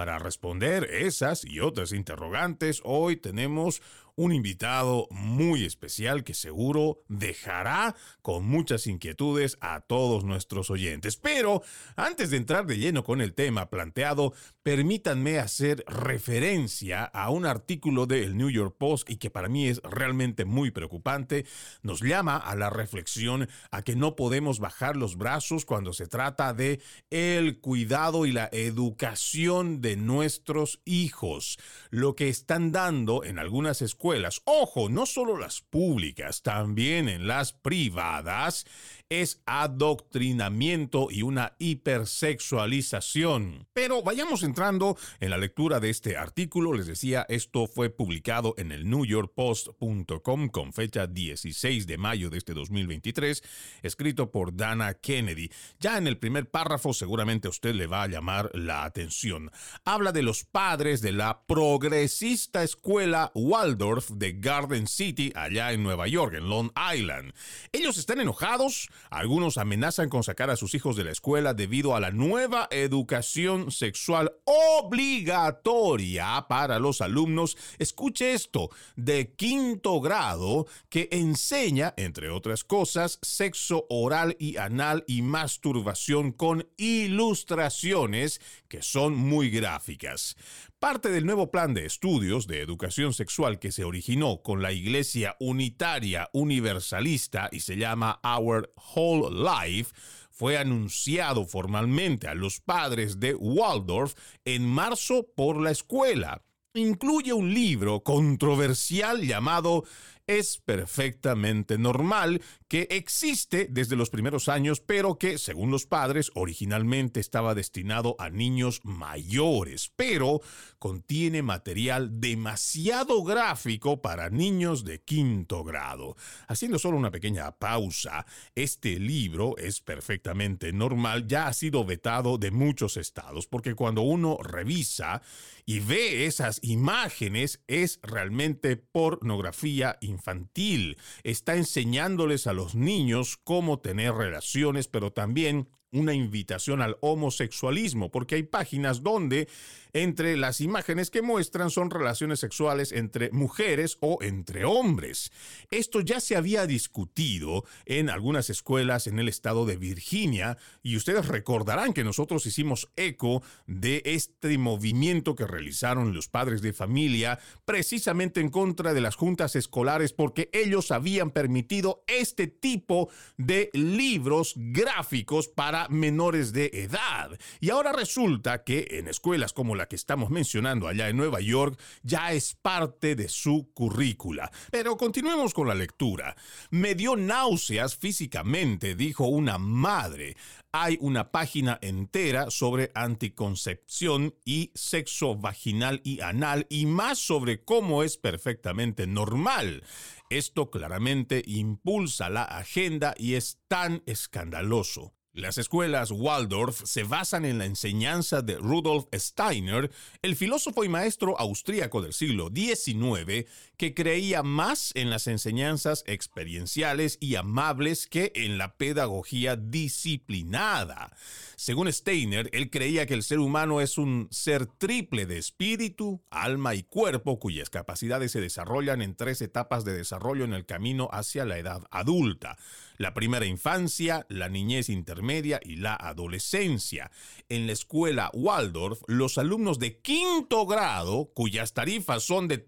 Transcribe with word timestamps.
Para 0.00 0.18
responder 0.18 0.84
esas 0.84 1.44
y 1.44 1.60
otras 1.60 1.92
interrogantes, 1.92 2.80
hoy 2.84 3.16
tenemos 3.16 3.82
un 4.16 4.32
invitado 4.32 5.06
muy 5.10 5.64
especial 5.64 6.24
que 6.24 6.34
seguro 6.34 7.02
dejará 7.08 7.94
con 8.22 8.44
muchas 8.44 8.86
inquietudes 8.86 9.56
a 9.60 9.80
todos 9.80 10.24
nuestros 10.24 10.70
oyentes. 10.70 11.16
Pero 11.16 11.62
antes 11.96 12.30
de 12.30 12.36
entrar 12.36 12.66
de 12.66 12.78
lleno 12.78 13.04
con 13.04 13.20
el 13.20 13.34
tema 13.34 13.70
planteado, 13.70 14.32
permítanme 14.62 15.38
hacer 15.38 15.84
referencia 15.86 17.04
a 17.04 17.30
un 17.30 17.46
artículo 17.46 18.06
del 18.06 18.36
New 18.36 18.50
York 18.50 18.76
Post 18.78 19.08
y 19.08 19.16
que 19.16 19.30
para 19.30 19.48
mí 19.48 19.68
es 19.68 19.80
realmente 19.82 20.44
muy 20.44 20.70
preocupante. 20.70 21.46
Nos 21.82 22.00
llama 22.00 22.36
a 22.36 22.54
la 22.56 22.70
reflexión 22.70 23.48
a 23.70 23.82
que 23.82 23.96
no 23.96 24.16
podemos 24.16 24.58
bajar 24.58 24.96
los 24.96 25.16
brazos 25.16 25.64
cuando 25.64 25.92
se 25.92 26.06
trata 26.06 26.52
de 26.52 26.80
el 27.10 27.60
cuidado 27.60 28.26
y 28.26 28.32
la 28.32 28.48
educación 28.52 29.80
de 29.80 29.96
nuestros 29.96 30.80
hijos. 30.84 31.58
Lo 31.90 32.16
que 32.16 32.28
están 32.28 32.72
dando 32.72 33.24
en 33.24 33.38
algunas 33.38 33.82
escuelas 33.82 33.99
ojo, 34.44 34.88
no 34.88 35.06
solo 35.06 35.36
las 35.36 35.60
públicas, 35.60 36.42
también 36.42 37.08
en 37.08 37.28
las 37.28 37.52
privadas, 37.52 38.66
es 39.10 39.42
adoctrinamiento 39.44 41.08
y 41.10 41.20
una 41.22 41.54
hipersexualización. 41.58 43.66
Pero 43.72 44.02
vayamos 44.02 44.44
entrando 44.44 44.96
en 45.18 45.30
la 45.30 45.38
lectura 45.38 45.80
de 45.80 45.90
este 45.90 46.16
artículo. 46.16 46.72
Les 46.72 46.86
decía, 46.86 47.26
esto 47.28 47.66
fue 47.66 47.90
publicado 47.90 48.54
en 48.56 48.70
el 48.70 48.88
newyorkpost.com 48.88 50.48
con 50.48 50.72
fecha 50.72 51.08
16 51.08 51.88
de 51.88 51.98
mayo 51.98 52.30
de 52.30 52.38
este 52.38 52.54
2023, 52.54 53.42
escrito 53.82 54.30
por 54.30 54.54
Dana 54.56 54.94
Kennedy. 54.94 55.50
Ya 55.80 55.98
en 55.98 56.06
el 56.06 56.18
primer 56.18 56.48
párrafo 56.48 56.94
seguramente 56.94 57.48
a 57.48 57.50
usted 57.50 57.74
le 57.74 57.88
va 57.88 58.04
a 58.04 58.08
llamar 58.08 58.52
la 58.54 58.84
atención. 58.84 59.50
Habla 59.84 60.12
de 60.12 60.22
los 60.22 60.44
padres 60.44 61.02
de 61.02 61.10
la 61.10 61.42
progresista 61.46 62.62
escuela 62.62 63.32
Waldorf 63.34 64.10
de 64.10 64.34
Garden 64.34 64.86
City, 64.86 65.32
allá 65.34 65.72
en 65.72 65.82
Nueva 65.82 66.06
York, 66.06 66.34
en 66.34 66.48
Long 66.48 66.70
Island. 66.94 67.34
Ellos 67.72 67.98
están 67.98 68.20
enojados 68.20 68.88
algunos 69.08 69.58
amenazan 69.58 70.08
con 70.08 70.22
sacar 70.22 70.50
a 70.50 70.56
sus 70.56 70.74
hijos 70.74 70.96
de 70.96 71.04
la 71.04 71.12
escuela 71.12 71.54
debido 71.54 71.96
a 71.96 72.00
la 72.00 72.10
nueva 72.10 72.68
educación 72.70 73.70
sexual 73.70 74.32
obligatoria 74.44 76.46
para 76.48 76.78
los 76.78 77.00
alumnos. 77.00 77.56
Escuche 77.78 78.32
esto, 78.32 78.70
de 78.96 79.32
quinto 79.34 80.00
grado, 80.00 80.66
que 80.88 81.08
enseña, 81.12 81.94
entre 81.96 82.30
otras 82.30 82.64
cosas, 82.64 83.18
sexo 83.22 83.86
oral 83.88 84.36
y 84.38 84.56
anal 84.56 85.04
y 85.06 85.22
masturbación 85.22 86.32
con 86.32 86.68
ilustraciones 86.76 88.40
que 88.68 88.82
son 88.82 89.14
muy 89.14 89.50
gráficas. 89.50 90.36
Parte 90.78 91.10
del 91.10 91.26
nuevo 91.26 91.50
plan 91.50 91.74
de 91.74 91.84
estudios 91.84 92.46
de 92.46 92.62
educación 92.62 93.12
sexual 93.12 93.58
que 93.58 93.70
se 93.70 93.84
originó 93.84 94.40
con 94.42 94.62
la 94.62 94.72
Iglesia 94.72 95.36
Unitaria 95.38 96.30
Universalista 96.32 97.50
y 97.52 97.60
se 97.60 97.76
llama 97.76 98.18
Our 98.24 98.72
Whole 98.94 99.30
Life 99.30 99.92
fue 100.30 100.56
anunciado 100.56 101.46
formalmente 101.46 102.28
a 102.28 102.34
los 102.34 102.60
padres 102.60 103.20
de 103.20 103.34
Waldorf 103.34 104.14
en 104.44 104.66
marzo 104.66 105.26
por 105.36 105.60
la 105.60 105.70
escuela. 105.70 106.42
Incluye 106.72 107.32
un 107.32 107.52
libro 107.52 108.02
controversial 108.02 109.20
llamado 109.26 109.84
es 110.30 110.58
perfectamente 110.64 111.76
normal, 111.76 112.40
que 112.68 112.86
existe 112.90 113.66
desde 113.68 113.96
los 113.96 114.10
primeros 114.10 114.48
años, 114.48 114.80
pero 114.80 115.18
que, 115.18 115.38
según 115.38 115.72
los 115.72 115.86
padres, 115.86 116.30
originalmente 116.36 117.18
estaba 117.18 117.56
destinado 117.56 118.14
a 118.20 118.30
niños 118.30 118.80
mayores, 118.84 119.90
pero 119.96 120.40
contiene 120.80 121.42
material 121.42 122.20
demasiado 122.20 123.22
gráfico 123.22 124.00
para 124.00 124.30
niños 124.30 124.82
de 124.82 125.02
quinto 125.02 125.62
grado. 125.62 126.16
Haciendo 126.48 126.78
solo 126.78 126.96
una 126.96 127.10
pequeña 127.10 127.52
pausa, 127.52 128.26
este 128.54 128.98
libro 128.98 129.56
es 129.58 129.80
perfectamente 129.80 130.72
normal, 130.72 131.26
ya 131.28 131.46
ha 131.46 131.52
sido 131.52 131.84
vetado 131.84 132.38
de 132.38 132.50
muchos 132.50 132.96
estados, 132.96 133.46
porque 133.46 133.74
cuando 133.74 134.00
uno 134.00 134.38
revisa 134.42 135.20
y 135.66 135.80
ve 135.80 136.24
esas 136.24 136.58
imágenes, 136.62 137.60
es 137.68 138.00
realmente 138.02 138.76
pornografía 138.76 139.98
infantil. 140.00 140.96
Está 141.22 141.56
enseñándoles 141.56 142.46
a 142.46 142.54
los 142.54 142.74
niños 142.74 143.38
cómo 143.44 143.80
tener 143.80 144.14
relaciones, 144.14 144.88
pero 144.88 145.12
también 145.12 145.68
una 145.92 146.14
invitación 146.14 146.82
al 146.82 146.96
homosexualismo, 147.00 148.10
porque 148.10 148.36
hay 148.36 148.42
páginas 148.44 149.02
donde 149.02 149.48
entre 149.92 150.36
las 150.36 150.60
imágenes 150.60 151.10
que 151.10 151.22
muestran 151.22 151.70
son 151.70 151.90
relaciones 151.90 152.40
sexuales 152.40 152.92
entre 152.92 153.30
mujeres 153.30 153.96
o 154.00 154.18
entre 154.20 154.64
hombres. 154.64 155.32
Esto 155.70 156.00
ya 156.00 156.20
se 156.20 156.36
había 156.36 156.66
discutido 156.66 157.64
en 157.86 158.10
algunas 158.10 158.50
escuelas 158.50 159.06
en 159.06 159.18
el 159.18 159.28
estado 159.28 159.66
de 159.66 159.76
Virginia 159.76 160.58
y 160.82 160.96
ustedes 160.96 161.26
recordarán 161.28 161.92
que 161.92 162.04
nosotros 162.04 162.46
hicimos 162.46 162.88
eco 162.96 163.42
de 163.66 164.02
este 164.04 164.58
movimiento 164.58 165.34
que 165.34 165.46
realizaron 165.46 166.14
los 166.14 166.28
padres 166.28 166.62
de 166.62 166.72
familia 166.72 167.38
precisamente 167.64 168.40
en 168.40 168.50
contra 168.50 168.94
de 168.94 169.00
las 169.00 169.16
juntas 169.16 169.56
escolares 169.56 170.12
porque 170.12 170.50
ellos 170.52 170.90
habían 170.90 171.30
permitido 171.30 172.04
este 172.06 172.46
tipo 172.46 173.10
de 173.36 173.70
libros 173.72 174.54
gráficos 174.56 175.48
para 175.48 175.88
menores 175.88 176.52
de 176.52 176.70
edad. 176.72 177.38
Y 177.60 177.70
ahora 177.70 177.92
resulta 177.92 178.64
que 178.64 178.86
en 178.90 179.08
escuelas 179.08 179.52
como 179.52 179.74
la 179.80 179.88
que 179.88 179.96
estamos 179.96 180.30
mencionando 180.30 180.86
allá 180.86 181.08
en 181.08 181.16
Nueva 181.16 181.40
York 181.40 181.80
ya 182.02 182.32
es 182.32 182.54
parte 182.54 183.16
de 183.16 183.28
su 183.28 183.72
currícula. 183.72 184.50
Pero 184.70 184.96
continuemos 184.96 185.54
con 185.54 185.66
la 185.66 185.74
lectura. 185.74 186.36
Me 186.70 186.94
dio 186.94 187.16
náuseas 187.16 187.96
físicamente, 187.96 188.94
dijo 188.94 189.26
una 189.26 189.58
madre 189.58 190.36
hay 190.72 190.98
una 191.00 191.32
página 191.32 191.78
entera 191.82 192.50
sobre 192.50 192.92
anticoncepción 192.94 194.34
y 194.44 194.70
sexo 194.74 195.34
vaginal 195.34 196.00
y 196.04 196.20
anal 196.20 196.66
y 196.68 196.86
más 196.86 197.18
sobre 197.18 197.64
cómo 197.64 198.02
es 198.04 198.16
perfectamente 198.16 199.06
normal. 199.06 199.82
Esto 200.30 200.70
claramente 200.70 201.42
impulsa 201.44 202.30
la 202.30 202.44
agenda 202.44 203.14
y 203.18 203.34
es 203.34 203.58
tan 203.66 204.02
escandaloso. 204.06 205.12
Las 205.32 205.58
escuelas 205.58 206.10
Waldorf 206.10 206.82
se 206.84 207.04
basan 207.04 207.44
en 207.44 207.58
la 207.58 207.64
enseñanza 207.64 208.42
de 208.42 208.56
Rudolf 208.56 209.04
Steiner, 209.14 209.88
el 210.22 210.34
filósofo 210.34 210.82
y 210.82 210.88
maestro 210.88 211.38
austríaco 211.38 212.02
del 212.02 212.12
siglo 212.12 212.50
XIX, 212.52 213.46
que 213.80 213.94
creía 213.94 214.42
más 214.42 214.92
en 214.94 215.08
las 215.08 215.26
enseñanzas 215.26 216.04
experienciales 216.06 217.16
y 217.18 217.36
amables 217.36 218.06
que 218.06 218.30
en 218.34 218.58
la 218.58 218.76
pedagogía 218.76 219.56
disciplinada. 219.56 221.16
Según 221.56 221.90
Steiner, 221.90 222.50
él 222.52 222.68
creía 222.68 223.06
que 223.06 223.14
el 223.14 223.22
ser 223.22 223.38
humano 223.38 223.80
es 223.80 223.96
un 223.96 224.28
ser 224.30 224.66
triple 224.66 225.24
de 225.24 225.38
espíritu, 225.38 226.22
alma 226.28 226.74
y 226.74 226.82
cuerpo, 226.82 227.38
cuyas 227.38 227.70
capacidades 227.70 228.32
se 228.32 228.42
desarrollan 228.42 229.00
en 229.00 229.16
tres 229.16 229.40
etapas 229.40 229.86
de 229.86 229.94
desarrollo 229.94 230.44
en 230.44 230.52
el 230.52 230.66
camino 230.66 231.08
hacia 231.10 231.46
la 231.46 231.56
edad 231.56 231.82
adulta 231.90 232.58
la 233.00 233.14
primera 233.14 233.46
infancia, 233.46 234.26
la 234.28 234.50
niñez 234.50 234.90
intermedia 234.90 235.58
y 235.64 235.76
la 235.76 235.94
adolescencia. 235.94 237.10
En 237.48 237.66
la 237.66 237.72
escuela 237.72 238.30
Waldorf, 238.34 239.00
los 239.06 239.38
alumnos 239.38 239.78
de 239.78 239.96
quinto 240.00 240.66
grado, 240.66 241.30
cuyas 241.32 241.72
tarifas 241.72 242.22
son 242.24 242.46
de 242.46 242.66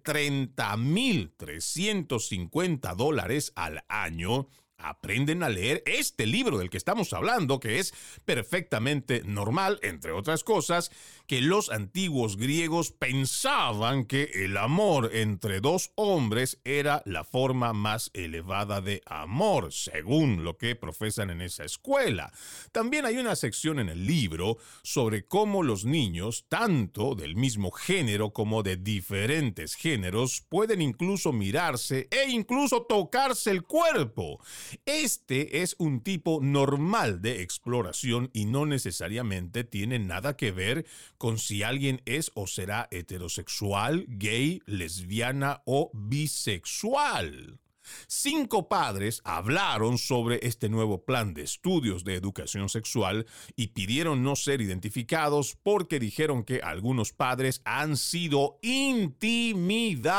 30.350 1.02 2.94
dólares 2.94 3.52
al 3.56 3.84
año, 3.88 4.48
aprenden 4.76 5.42
a 5.42 5.48
leer 5.48 5.82
este 5.86 6.26
libro 6.26 6.58
del 6.58 6.70
que 6.70 6.76
estamos 6.76 7.12
hablando, 7.12 7.60
que 7.60 7.78
es 7.78 7.92
perfectamente 8.24 9.22
normal, 9.24 9.78
entre 9.82 10.12
otras 10.12 10.44
cosas, 10.44 10.90
que 11.32 11.40
los 11.40 11.70
antiguos 11.70 12.36
griegos 12.36 12.92
pensaban 12.92 14.04
que 14.04 14.24
el 14.34 14.58
amor 14.58 15.08
entre 15.14 15.62
dos 15.62 15.90
hombres 15.94 16.60
era 16.62 17.02
la 17.06 17.24
forma 17.24 17.72
más 17.72 18.10
elevada 18.12 18.82
de 18.82 19.00
amor, 19.06 19.72
según 19.72 20.44
lo 20.44 20.58
que 20.58 20.76
profesan 20.76 21.30
en 21.30 21.40
esa 21.40 21.64
escuela. 21.64 22.30
También 22.70 23.06
hay 23.06 23.16
una 23.16 23.34
sección 23.34 23.78
en 23.78 23.88
el 23.88 24.06
libro 24.06 24.58
sobre 24.82 25.24
cómo 25.24 25.62
los 25.62 25.86
niños, 25.86 26.44
tanto 26.50 27.14
del 27.14 27.34
mismo 27.34 27.70
género 27.70 28.34
como 28.34 28.62
de 28.62 28.76
diferentes 28.76 29.74
géneros, 29.74 30.44
pueden 30.50 30.82
incluso 30.82 31.32
mirarse 31.32 32.08
e 32.10 32.28
incluso 32.28 32.82
tocarse 32.82 33.52
el 33.52 33.62
cuerpo. 33.62 34.38
Este 34.84 35.62
es 35.62 35.76
un 35.78 36.02
tipo 36.02 36.40
normal 36.42 37.22
de 37.22 37.40
exploración 37.40 38.28
y 38.34 38.44
no 38.44 38.66
necesariamente 38.66 39.64
tiene 39.64 39.98
nada 39.98 40.36
que 40.36 40.52
ver 40.52 40.84
con 41.22 41.38
si 41.38 41.62
alguien 41.62 42.02
es 42.04 42.32
o 42.34 42.48
será 42.48 42.88
heterosexual, 42.90 44.06
gay, 44.08 44.60
lesbiana 44.66 45.62
o 45.66 45.92
bisexual. 45.94 47.61
Cinco 48.06 48.68
padres 48.68 49.20
hablaron 49.24 49.98
sobre 49.98 50.38
este 50.42 50.68
nuevo 50.68 51.04
plan 51.04 51.34
de 51.34 51.42
estudios 51.42 52.04
de 52.04 52.14
educación 52.14 52.68
sexual 52.68 53.26
y 53.56 53.68
pidieron 53.68 54.22
no 54.22 54.36
ser 54.36 54.60
identificados 54.60 55.56
porque 55.62 55.98
dijeron 55.98 56.44
que 56.44 56.60
algunos 56.62 57.12
padres 57.12 57.62
han 57.64 57.96
sido 57.96 58.58
intimidados 58.62 60.12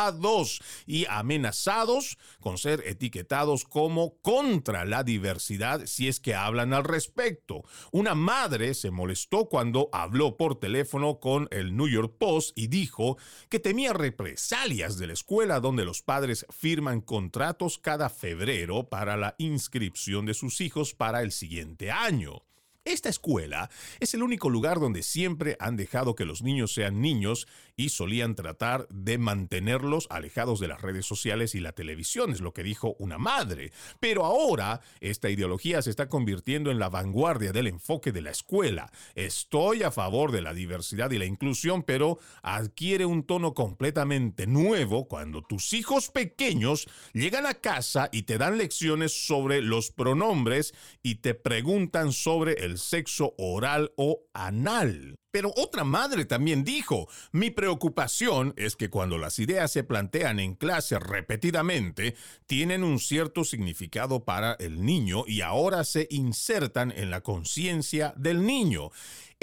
y 0.85 1.05
amenazados 1.07 2.17
con 2.39 2.57
ser 2.57 2.83
etiquetados 2.85 3.63
como 3.63 4.17
contra 4.21 4.85
la 4.85 5.03
diversidad 5.03 5.85
si 5.85 6.07
es 6.07 6.19
que 6.19 6.35
hablan 6.35 6.73
al 6.73 6.83
respecto. 6.83 7.63
Una 7.91 8.15
madre 8.15 8.73
se 8.73 8.91
molestó 8.91 9.45
cuando 9.45 9.89
habló 9.91 10.35
por 10.37 10.59
teléfono 10.59 11.19
con 11.19 11.47
el 11.51 11.75
New 11.77 11.87
York 11.87 12.15
Post 12.17 12.57
y 12.57 12.67
dijo 12.67 13.17
que 13.49 13.59
temía 13.59 13.93
represalias 13.93 14.97
de 14.97 15.07
la 15.07 15.13
escuela 15.13 15.59
donde 15.59 15.85
los 15.85 16.01
padres 16.01 16.45
firman 16.49 17.01
contratos 17.01 17.52
cada 17.81 18.09
febrero 18.09 18.89
para 18.89 19.15
la 19.15 19.35
inscripción 19.37 20.25
de 20.25 20.33
sus 20.33 20.59
hijos 20.59 20.93
para 20.93 21.21
el 21.21 21.31
siguiente 21.31 21.91
año. 21.91 22.43
Esta 22.85 23.09
escuela 23.09 23.69
es 23.99 24.13
el 24.13 24.23
único 24.23 24.49
lugar 24.49 24.79
donde 24.79 25.03
siempre 25.03 25.55
han 25.59 25.77
dejado 25.77 26.15
que 26.15 26.25
los 26.25 26.41
niños 26.41 26.73
sean 26.73 26.99
niños 26.99 27.47
y 27.75 27.89
solían 27.89 28.35
tratar 28.35 28.87
de 28.89 29.17
mantenerlos 29.17 30.07
alejados 30.09 30.59
de 30.59 30.67
las 30.67 30.81
redes 30.81 31.05
sociales 31.05 31.55
y 31.55 31.59
la 31.59 31.73
televisión, 31.73 32.31
es 32.31 32.41
lo 32.41 32.53
que 32.53 32.63
dijo 32.63 32.95
una 32.99 33.17
madre. 33.17 33.71
Pero 33.99 34.25
ahora 34.25 34.81
esta 34.99 35.29
ideología 35.29 35.81
se 35.81 35.89
está 35.89 36.09
convirtiendo 36.09 36.71
en 36.71 36.79
la 36.79 36.89
vanguardia 36.89 37.51
del 37.51 37.67
enfoque 37.67 38.11
de 38.11 38.21
la 38.21 38.31
escuela. 38.31 38.91
Estoy 39.15 39.83
a 39.83 39.91
favor 39.91 40.31
de 40.31 40.41
la 40.41 40.53
diversidad 40.53 41.11
y 41.11 41.17
la 41.17 41.25
inclusión, 41.25 41.83
pero 41.83 42.19
adquiere 42.41 43.05
un 43.05 43.23
tono 43.23 43.53
completamente 43.53 44.47
nuevo 44.47 45.07
cuando 45.07 45.41
tus 45.41 45.73
hijos 45.73 46.09
pequeños 46.09 46.87
llegan 47.13 47.45
a 47.45 47.55
casa 47.55 48.09
y 48.11 48.23
te 48.23 48.37
dan 48.37 48.57
lecciones 48.57 49.25
sobre 49.25 49.61
los 49.61 49.91
pronombres 49.91 50.73
y 51.01 51.15
te 51.15 51.33
preguntan 51.33 52.11
sobre 52.11 52.65
el 52.65 52.77
sexo 52.77 53.33
oral 53.37 53.91
o 53.97 54.21
anal. 54.33 55.15
Pero 55.33 55.51
otra 55.57 55.83
madre 55.83 56.25
también 56.25 56.63
dijo, 56.63 57.09
mi 57.31 57.49
preocupación 57.49 58.53
es 58.55 58.75
que 58.75 58.91
cuando 58.91 59.17
las 59.17 59.39
ideas 59.39 59.71
se 59.71 59.83
plantean 59.83 60.39
en 60.39 60.53
clase 60.53 60.99
repetidamente, 60.99 62.13
tienen 62.45 62.83
un 62.83 62.99
cierto 62.99 63.43
significado 63.43 64.25
para 64.25 64.53
el 64.59 64.85
niño 64.85 65.23
y 65.25 65.41
ahora 65.41 65.85
se 65.85 66.07
insertan 66.11 66.91
en 66.91 67.09
la 67.09 67.21
conciencia 67.21 68.13
del 68.15 68.45
niño. 68.45 68.91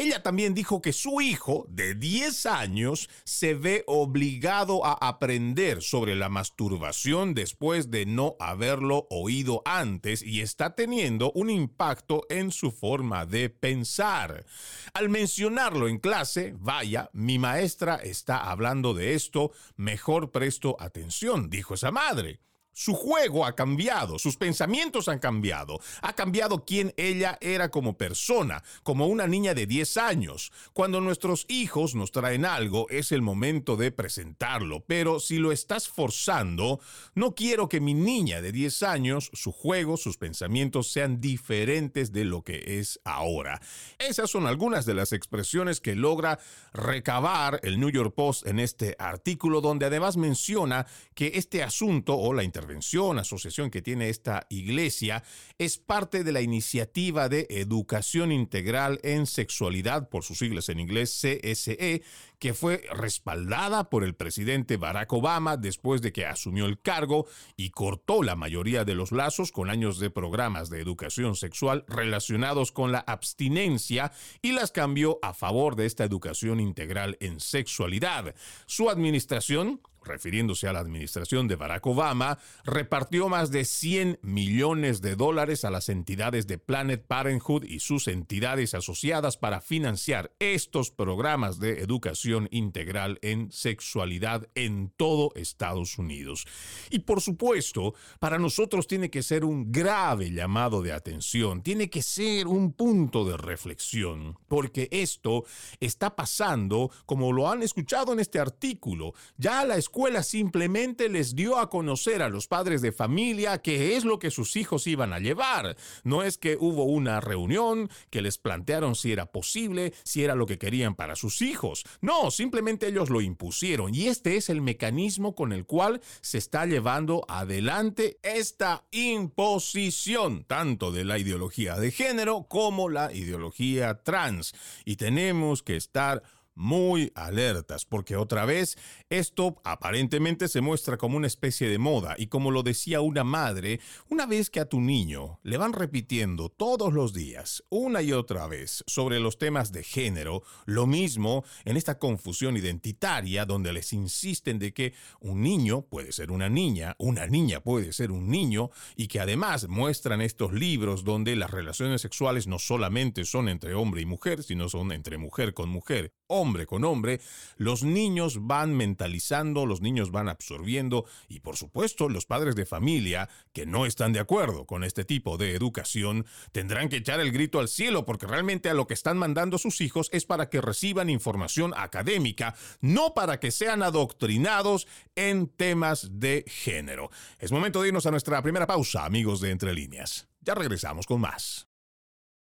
Ella 0.00 0.22
también 0.22 0.54
dijo 0.54 0.80
que 0.80 0.94
su 0.94 1.20
hijo 1.20 1.66
de 1.68 1.94
10 1.94 2.46
años 2.46 3.10
se 3.24 3.52
ve 3.52 3.84
obligado 3.86 4.86
a 4.86 4.94
aprender 4.94 5.82
sobre 5.82 6.14
la 6.14 6.30
masturbación 6.30 7.34
después 7.34 7.90
de 7.90 8.06
no 8.06 8.34
haberlo 8.40 9.06
oído 9.10 9.60
antes 9.66 10.22
y 10.22 10.40
está 10.40 10.74
teniendo 10.74 11.32
un 11.32 11.50
impacto 11.50 12.22
en 12.30 12.50
su 12.50 12.70
forma 12.70 13.26
de 13.26 13.50
pensar. 13.50 14.46
Al 14.94 15.10
mencionarlo 15.10 15.86
en 15.86 15.98
clase, 15.98 16.54
vaya, 16.58 17.10
mi 17.12 17.38
maestra 17.38 17.96
está 17.96 18.50
hablando 18.50 18.94
de 18.94 19.12
esto, 19.12 19.52
mejor 19.76 20.32
presto 20.32 20.78
atención, 20.80 21.50
dijo 21.50 21.74
esa 21.74 21.90
madre. 21.90 22.40
Su 22.80 22.94
juego 22.94 23.44
ha 23.44 23.54
cambiado, 23.54 24.18
sus 24.18 24.38
pensamientos 24.38 25.08
han 25.08 25.18
cambiado, 25.18 25.80
ha 26.00 26.14
cambiado 26.14 26.64
quién 26.64 26.94
ella 26.96 27.36
era 27.42 27.70
como 27.70 27.98
persona, 27.98 28.62
como 28.82 29.06
una 29.06 29.26
niña 29.26 29.52
de 29.52 29.66
10 29.66 29.98
años. 29.98 30.50
Cuando 30.72 31.02
nuestros 31.02 31.44
hijos 31.50 31.94
nos 31.94 32.10
traen 32.10 32.46
algo, 32.46 32.88
es 32.88 33.12
el 33.12 33.20
momento 33.20 33.76
de 33.76 33.92
presentarlo, 33.92 34.82
pero 34.86 35.20
si 35.20 35.36
lo 35.36 35.52
estás 35.52 35.88
forzando, 35.88 36.80
no 37.14 37.34
quiero 37.34 37.68
que 37.68 37.80
mi 37.80 37.92
niña 37.92 38.40
de 38.40 38.50
10 38.50 38.82
años, 38.84 39.30
su 39.34 39.52
juego, 39.52 39.98
sus 39.98 40.16
pensamientos 40.16 40.90
sean 40.90 41.20
diferentes 41.20 42.12
de 42.12 42.24
lo 42.24 42.44
que 42.44 42.78
es 42.80 42.98
ahora. 43.04 43.60
Esas 43.98 44.30
son 44.30 44.46
algunas 44.46 44.86
de 44.86 44.94
las 44.94 45.12
expresiones 45.12 45.82
que 45.82 45.96
logra 45.96 46.38
recabar 46.72 47.60
el 47.62 47.78
New 47.78 47.90
York 47.90 48.14
Post 48.14 48.46
en 48.46 48.58
este 48.58 48.96
artículo, 48.98 49.60
donde 49.60 49.84
además 49.84 50.16
menciona 50.16 50.86
que 51.14 51.32
este 51.34 51.62
asunto 51.62 52.16
o 52.16 52.32
la 52.32 52.42
intervención, 52.42 52.69
asociación 53.18 53.70
que 53.70 53.82
tiene 53.82 54.08
esta 54.08 54.46
iglesia, 54.48 55.22
es 55.58 55.78
parte 55.78 56.24
de 56.24 56.32
la 56.32 56.40
iniciativa 56.40 57.28
de 57.28 57.46
educación 57.50 58.32
integral 58.32 59.00
en 59.02 59.26
sexualidad, 59.26 60.08
por 60.08 60.24
sus 60.24 60.38
siglas 60.38 60.68
en 60.68 60.80
inglés 60.80 61.10
CSE, 61.10 62.02
que 62.38 62.54
fue 62.54 62.82
respaldada 62.92 63.90
por 63.90 64.02
el 64.02 64.14
presidente 64.14 64.78
Barack 64.78 65.12
Obama 65.12 65.58
después 65.58 66.00
de 66.00 66.12
que 66.12 66.24
asumió 66.24 66.66
el 66.66 66.80
cargo 66.80 67.26
y 67.56 67.70
cortó 67.70 68.22
la 68.22 68.34
mayoría 68.34 68.84
de 68.84 68.94
los 68.94 69.12
lazos 69.12 69.52
con 69.52 69.68
años 69.68 69.98
de 69.98 70.10
programas 70.10 70.70
de 70.70 70.80
educación 70.80 71.36
sexual 71.36 71.84
relacionados 71.86 72.72
con 72.72 72.92
la 72.92 73.00
abstinencia 73.00 74.12
y 74.40 74.52
las 74.52 74.72
cambió 74.72 75.18
a 75.22 75.34
favor 75.34 75.76
de 75.76 75.86
esta 75.86 76.04
educación 76.04 76.60
integral 76.60 77.18
en 77.20 77.40
sexualidad. 77.40 78.34
Su 78.66 78.88
administración 78.88 79.82
refiriéndose 80.04 80.68
a 80.68 80.72
la 80.72 80.80
administración 80.80 81.48
de 81.48 81.56
Barack 81.56 81.86
Obama, 81.86 82.38
repartió 82.64 83.28
más 83.28 83.50
de 83.50 83.64
100 83.64 84.18
millones 84.22 85.00
de 85.00 85.16
dólares 85.16 85.64
a 85.64 85.70
las 85.70 85.88
entidades 85.88 86.46
de 86.46 86.58
Planet 86.58 87.04
Parenthood 87.06 87.64
y 87.64 87.80
sus 87.80 88.08
entidades 88.08 88.74
asociadas 88.74 89.36
para 89.36 89.60
financiar 89.60 90.32
estos 90.38 90.90
programas 90.90 91.60
de 91.60 91.80
educación 91.80 92.48
integral 92.50 93.18
en 93.22 93.50
sexualidad 93.52 94.48
en 94.54 94.90
todo 94.96 95.32
Estados 95.34 95.98
Unidos. 95.98 96.46
Y 96.90 97.00
por 97.00 97.20
supuesto, 97.20 97.94
para 98.18 98.38
nosotros 98.38 98.86
tiene 98.86 99.10
que 99.10 99.22
ser 99.22 99.44
un 99.44 99.70
grave 99.72 100.30
llamado 100.30 100.82
de 100.82 100.92
atención, 100.92 101.62
tiene 101.62 101.90
que 101.90 102.02
ser 102.02 102.46
un 102.46 102.72
punto 102.72 103.24
de 103.24 103.36
reflexión, 103.36 104.38
porque 104.48 104.88
esto 104.90 105.44
está 105.80 106.16
pasando, 106.16 106.90
como 107.06 107.32
lo 107.32 107.50
han 107.50 107.62
escuchado 107.62 108.12
en 108.12 108.20
este 108.20 108.38
artículo, 108.38 109.14
ya 109.36 109.64
la 109.64 109.76
escuela 109.76 109.89
simplemente 110.22 111.08
les 111.08 111.34
dio 111.34 111.58
a 111.58 111.68
conocer 111.68 112.22
a 112.22 112.28
los 112.28 112.46
padres 112.46 112.82
de 112.82 112.92
familia 112.92 113.62
qué 113.62 113.96
es 113.96 114.04
lo 114.04 114.18
que 114.18 114.30
sus 114.30 114.56
hijos 114.56 114.86
iban 114.86 115.12
a 115.12 115.18
llevar. 115.18 115.76
No 116.04 116.22
es 116.22 116.38
que 116.38 116.56
hubo 116.58 116.84
una 116.84 117.20
reunión 117.20 117.90
que 118.10 118.22
les 118.22 118.38
plantearon 118.38 118.94
si 118.94 119.12
era 119.12 119.26
posible, 119.26 119.92
si 120.04 120.24
era 120.24 120.34
lo 120.34 120.46
que 120.46 120.58
querían 120.58 120.94
para 120.94 121.16
sus 121.16 121.42
hijos. 121.42 121.84
No, 122.00 122.30
simplemente 122.30 122.88
ellos 122.88 123.10
lo 123.10 123.20
impusieron 123.20 123.94
y 123.94 124.08
este 124.08 124.36
es 124.36 124.48
el 124.48 124.60
mecanismo 124.60 125.34
con 125.34 125.52
el 125.52 125.66
cual 125.66 126.00
se 126.20 126.38
está 126.38 126.66
llevando 126.66 127.24
adelante 127.28 128.18
esta 128.22 128.84
imposición, 128.90 130.44
tanto 130.44 130.92
de 130.92 131.04
la 131.04 131.18
ideología 131.18 131.76
de 131.76 131.90
género 131.90 132.46
como 132.48 132.88
la 132.88 133.12
ideología 133.12 134.02
trans. 134.02 134.52
Y 134.84 134.96
tenemos 134.96 135.62
que 135.62 135.76
estar 135.76 136.22
muy 136.54 137.12
alertas, 137.14 137.84
porque 137.84 138.16
otra 138.16 138.44
vez 138.44 138.76
esto 139.08 139.60
aparentemente 139.64 140.48
se 140.48 140.60
muestra 140.60 140.96
como 140.96 141.16
una 141.16 141.26
especie 141.26 141.68
de 141.68 141.78
moda. 141.78 142.14
Y 142.18 142.26
como 142.26 142.50
lo 142.50 142.62
decía 142.62 143.00
una 143.00 143.24
madre, 143.24 143.80
una 144.08 144.26
vez 144.26 144.50
que 144.50 144.60
a 144.60 144.68
tu 144.68 144.80
niño 144.80 145.40
le 145.42 145.56
van 145.56 145.72
repitiendo 145.72 146.48
todos 146.48 146.92
los 146.92 147.12
días, 147.12 147.64
una 147.70 148.02
y 148.02 148.12
otra 148.12 148.46
vez, 148.46 148.84
sobre 148.86 149.20
los 149.20 149.38
temas 149.38 149.72
de 149.72 149.82
género, 149.82 150.42
lo 150.66 150.86
mismo 150.86 151.44
en 151.64 151.76
esta 151.76 151.98
confusión 151.98 152.56
identitaria 152.56 153.46
donde 153.46 153.72
les 153.72 153.92
insisten 153.92 154.58
de 154.58 154.72
que 154.72 154.94
un 155.20 155.42
niño 155.42 155.82
puede 155.82 156.12
ser 156.12 156.30
una 156.30 156.48
niña, 156.48 156.94
una 156.98 157.26
niña 157.26 157.60
puede 157.60 157.92
ser 157.92 158.10
un 158.10 158.28
niño 158.28 158.70
y 158.96 159.08
que 159.08 159.20
además 159.20 159.68
muestran 159.68 160.20
estos 160.20 160.52
libros 160.52 161.04
donde 161.04 161.36
las 161.36 161.50
relaciones 161.50 162.00
sexuales 162.00 162.46
no 162.46 162.58
solamente 162.58 163.24
son 163.24 163.48
entre 163.48 163.74
hombre 163.74 164.02
y 164.02 164.06
mujer, 164.06 164.42
sino 164.42 164.68
son 164.68 164.92
entre 164.92 165.18
mujer 165.18 165.54
con 165.54 165.68
mujer, 165.68 166.12
hombre 166.40 166.66
con 166.66 166.84
hombre, 166.84 167.20
los 167.56 167.82
niños 167.82 168.46
van 168.46 168.74
mentalizando, 168.74 169.66
los 169.66 169.80
niños 169.80 170.10
van 170.10 170.28
absorbiendo 170.28 171.04
y 171.28 171.40
por 171.40 171.56
supuesto 171.56 172.08
los 172.08 172.26
padres 172.26 172.56
de 172.56 172.66
familia 172.66 173.28
que 173.52 173.66
no 173.66 173.86
están 173.86 174.12
de 174.12 174.20
acuerdo 174.20 174.66
con 174.66 174.84
este 174.84 175.04
tipo 175.04 175.36
de 175.36 175.54
educación 175.54 176.26
tendrán 176.52 176.88
que 176.88 176.96
echar 176.96 177.20
el 177.20 177.32
grito 177.32 177.60
al 177.60 177.68
cielo 177.68 178.04
porque 178.04 178.26
realmente 178.26 178.70
a 178.70 178.74
lo 178.74 178.86
que 178.86 178.94
están 178.94 179.18
mandando 179.18 179.58
sus 179.58 179.80
hijos 179.80 180.08
es 180.12 180.24
para 180.24 180.48
que 180.48 180.60
reciban 180.60 181.10
información 181.10 181.72
académica, 181.76 182.54
no 182.80 183.14
para 183.14 183.38
que 183.40 183.50
sean 183.50 183.82
adoctrinados 183.82 184.86
en 185.16 185.48
temas 185.48 186.08
de 186.12 186.44
género. 186.46 187.10
Es 187.38 187.52
momento 187.52 187.82
de 187.82 187.88
irnos 187.88 188.06
a 188.06 188.10
nuestra 188.10 188.42
primera 188.42 188.66
pausa, 188.66 189.04
amigos 189.04 189.40
de 189.40 189.50
Entre 189.50 189.74
Líneas. 189.74 190.28
Ya 190.40 190.54
regresamos 190.54 191.06
con 191.06 191.20
más. 191.20 191.66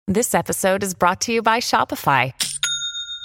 This 0.06 0.34
episode 0.34 0.82
is 0.82 0.94
brought 0.94 1.20
to 1.26 1.32
you 1.32 1.42
by 1.42 1.60
Shopify. 1.60 2.32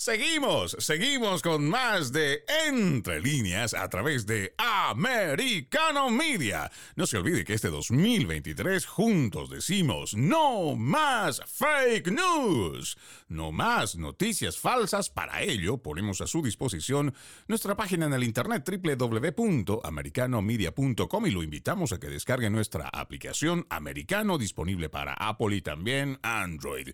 Seguimos, 0.00 0.76
seguimos 0.78 1.42
con 1.42 1.68
más 1.68 2.10
de 2.10 2.42
Entre 2.66 3.20
líneas 3.20 3.74
a 3.74 3.86
través 3.90 4.24
de 4.24 4.54
Americano 4.56 6.08
Media. 6.08 6.72
No 6.96 7.04
se 7.04 7.18
olvide 7.18 7.44
que 7.44 7.52
este 7.52 7.68
2023 7.68 8.86
juntos 8.86 9.50
decimos 9.50 10.14
no 10.14 10.74
más 10.74 11.42
fake 11.44 12.12
news, 12.12 12.96
no 13.28 13.52
más 13.52 13.96
noticias 13.96 14.56
falsas. 14.56 15.10
Para 15.10 15.42
ello 15.42 15.76
ponemos 15.76 16.22
a 16.22 16.26
su 16.26 16.40
disposición 16.40 17.12
nuestra 17.46 17.76
página 17.76 18.06
en 18.06 18.14
el 18.14 18.24
internet 18.24 18.66
www.americanomedia.com 18.66 21.26
y 21.26 21.30
lo 21.30 21.42
invitamos 21.42 21.92
a 21.92 22.00
que 22.00 22.08
descargue 22.08 22.48
nuestra 22.48 22.88
aplicación 22.88 23.66
Americano 23.68 24.38
disponible 24.38 24.88
para 24.88 25.12
Apple 25.12 25.56
y 25.56 25.60
también 25.60 26.18
Android. 26.22 26.88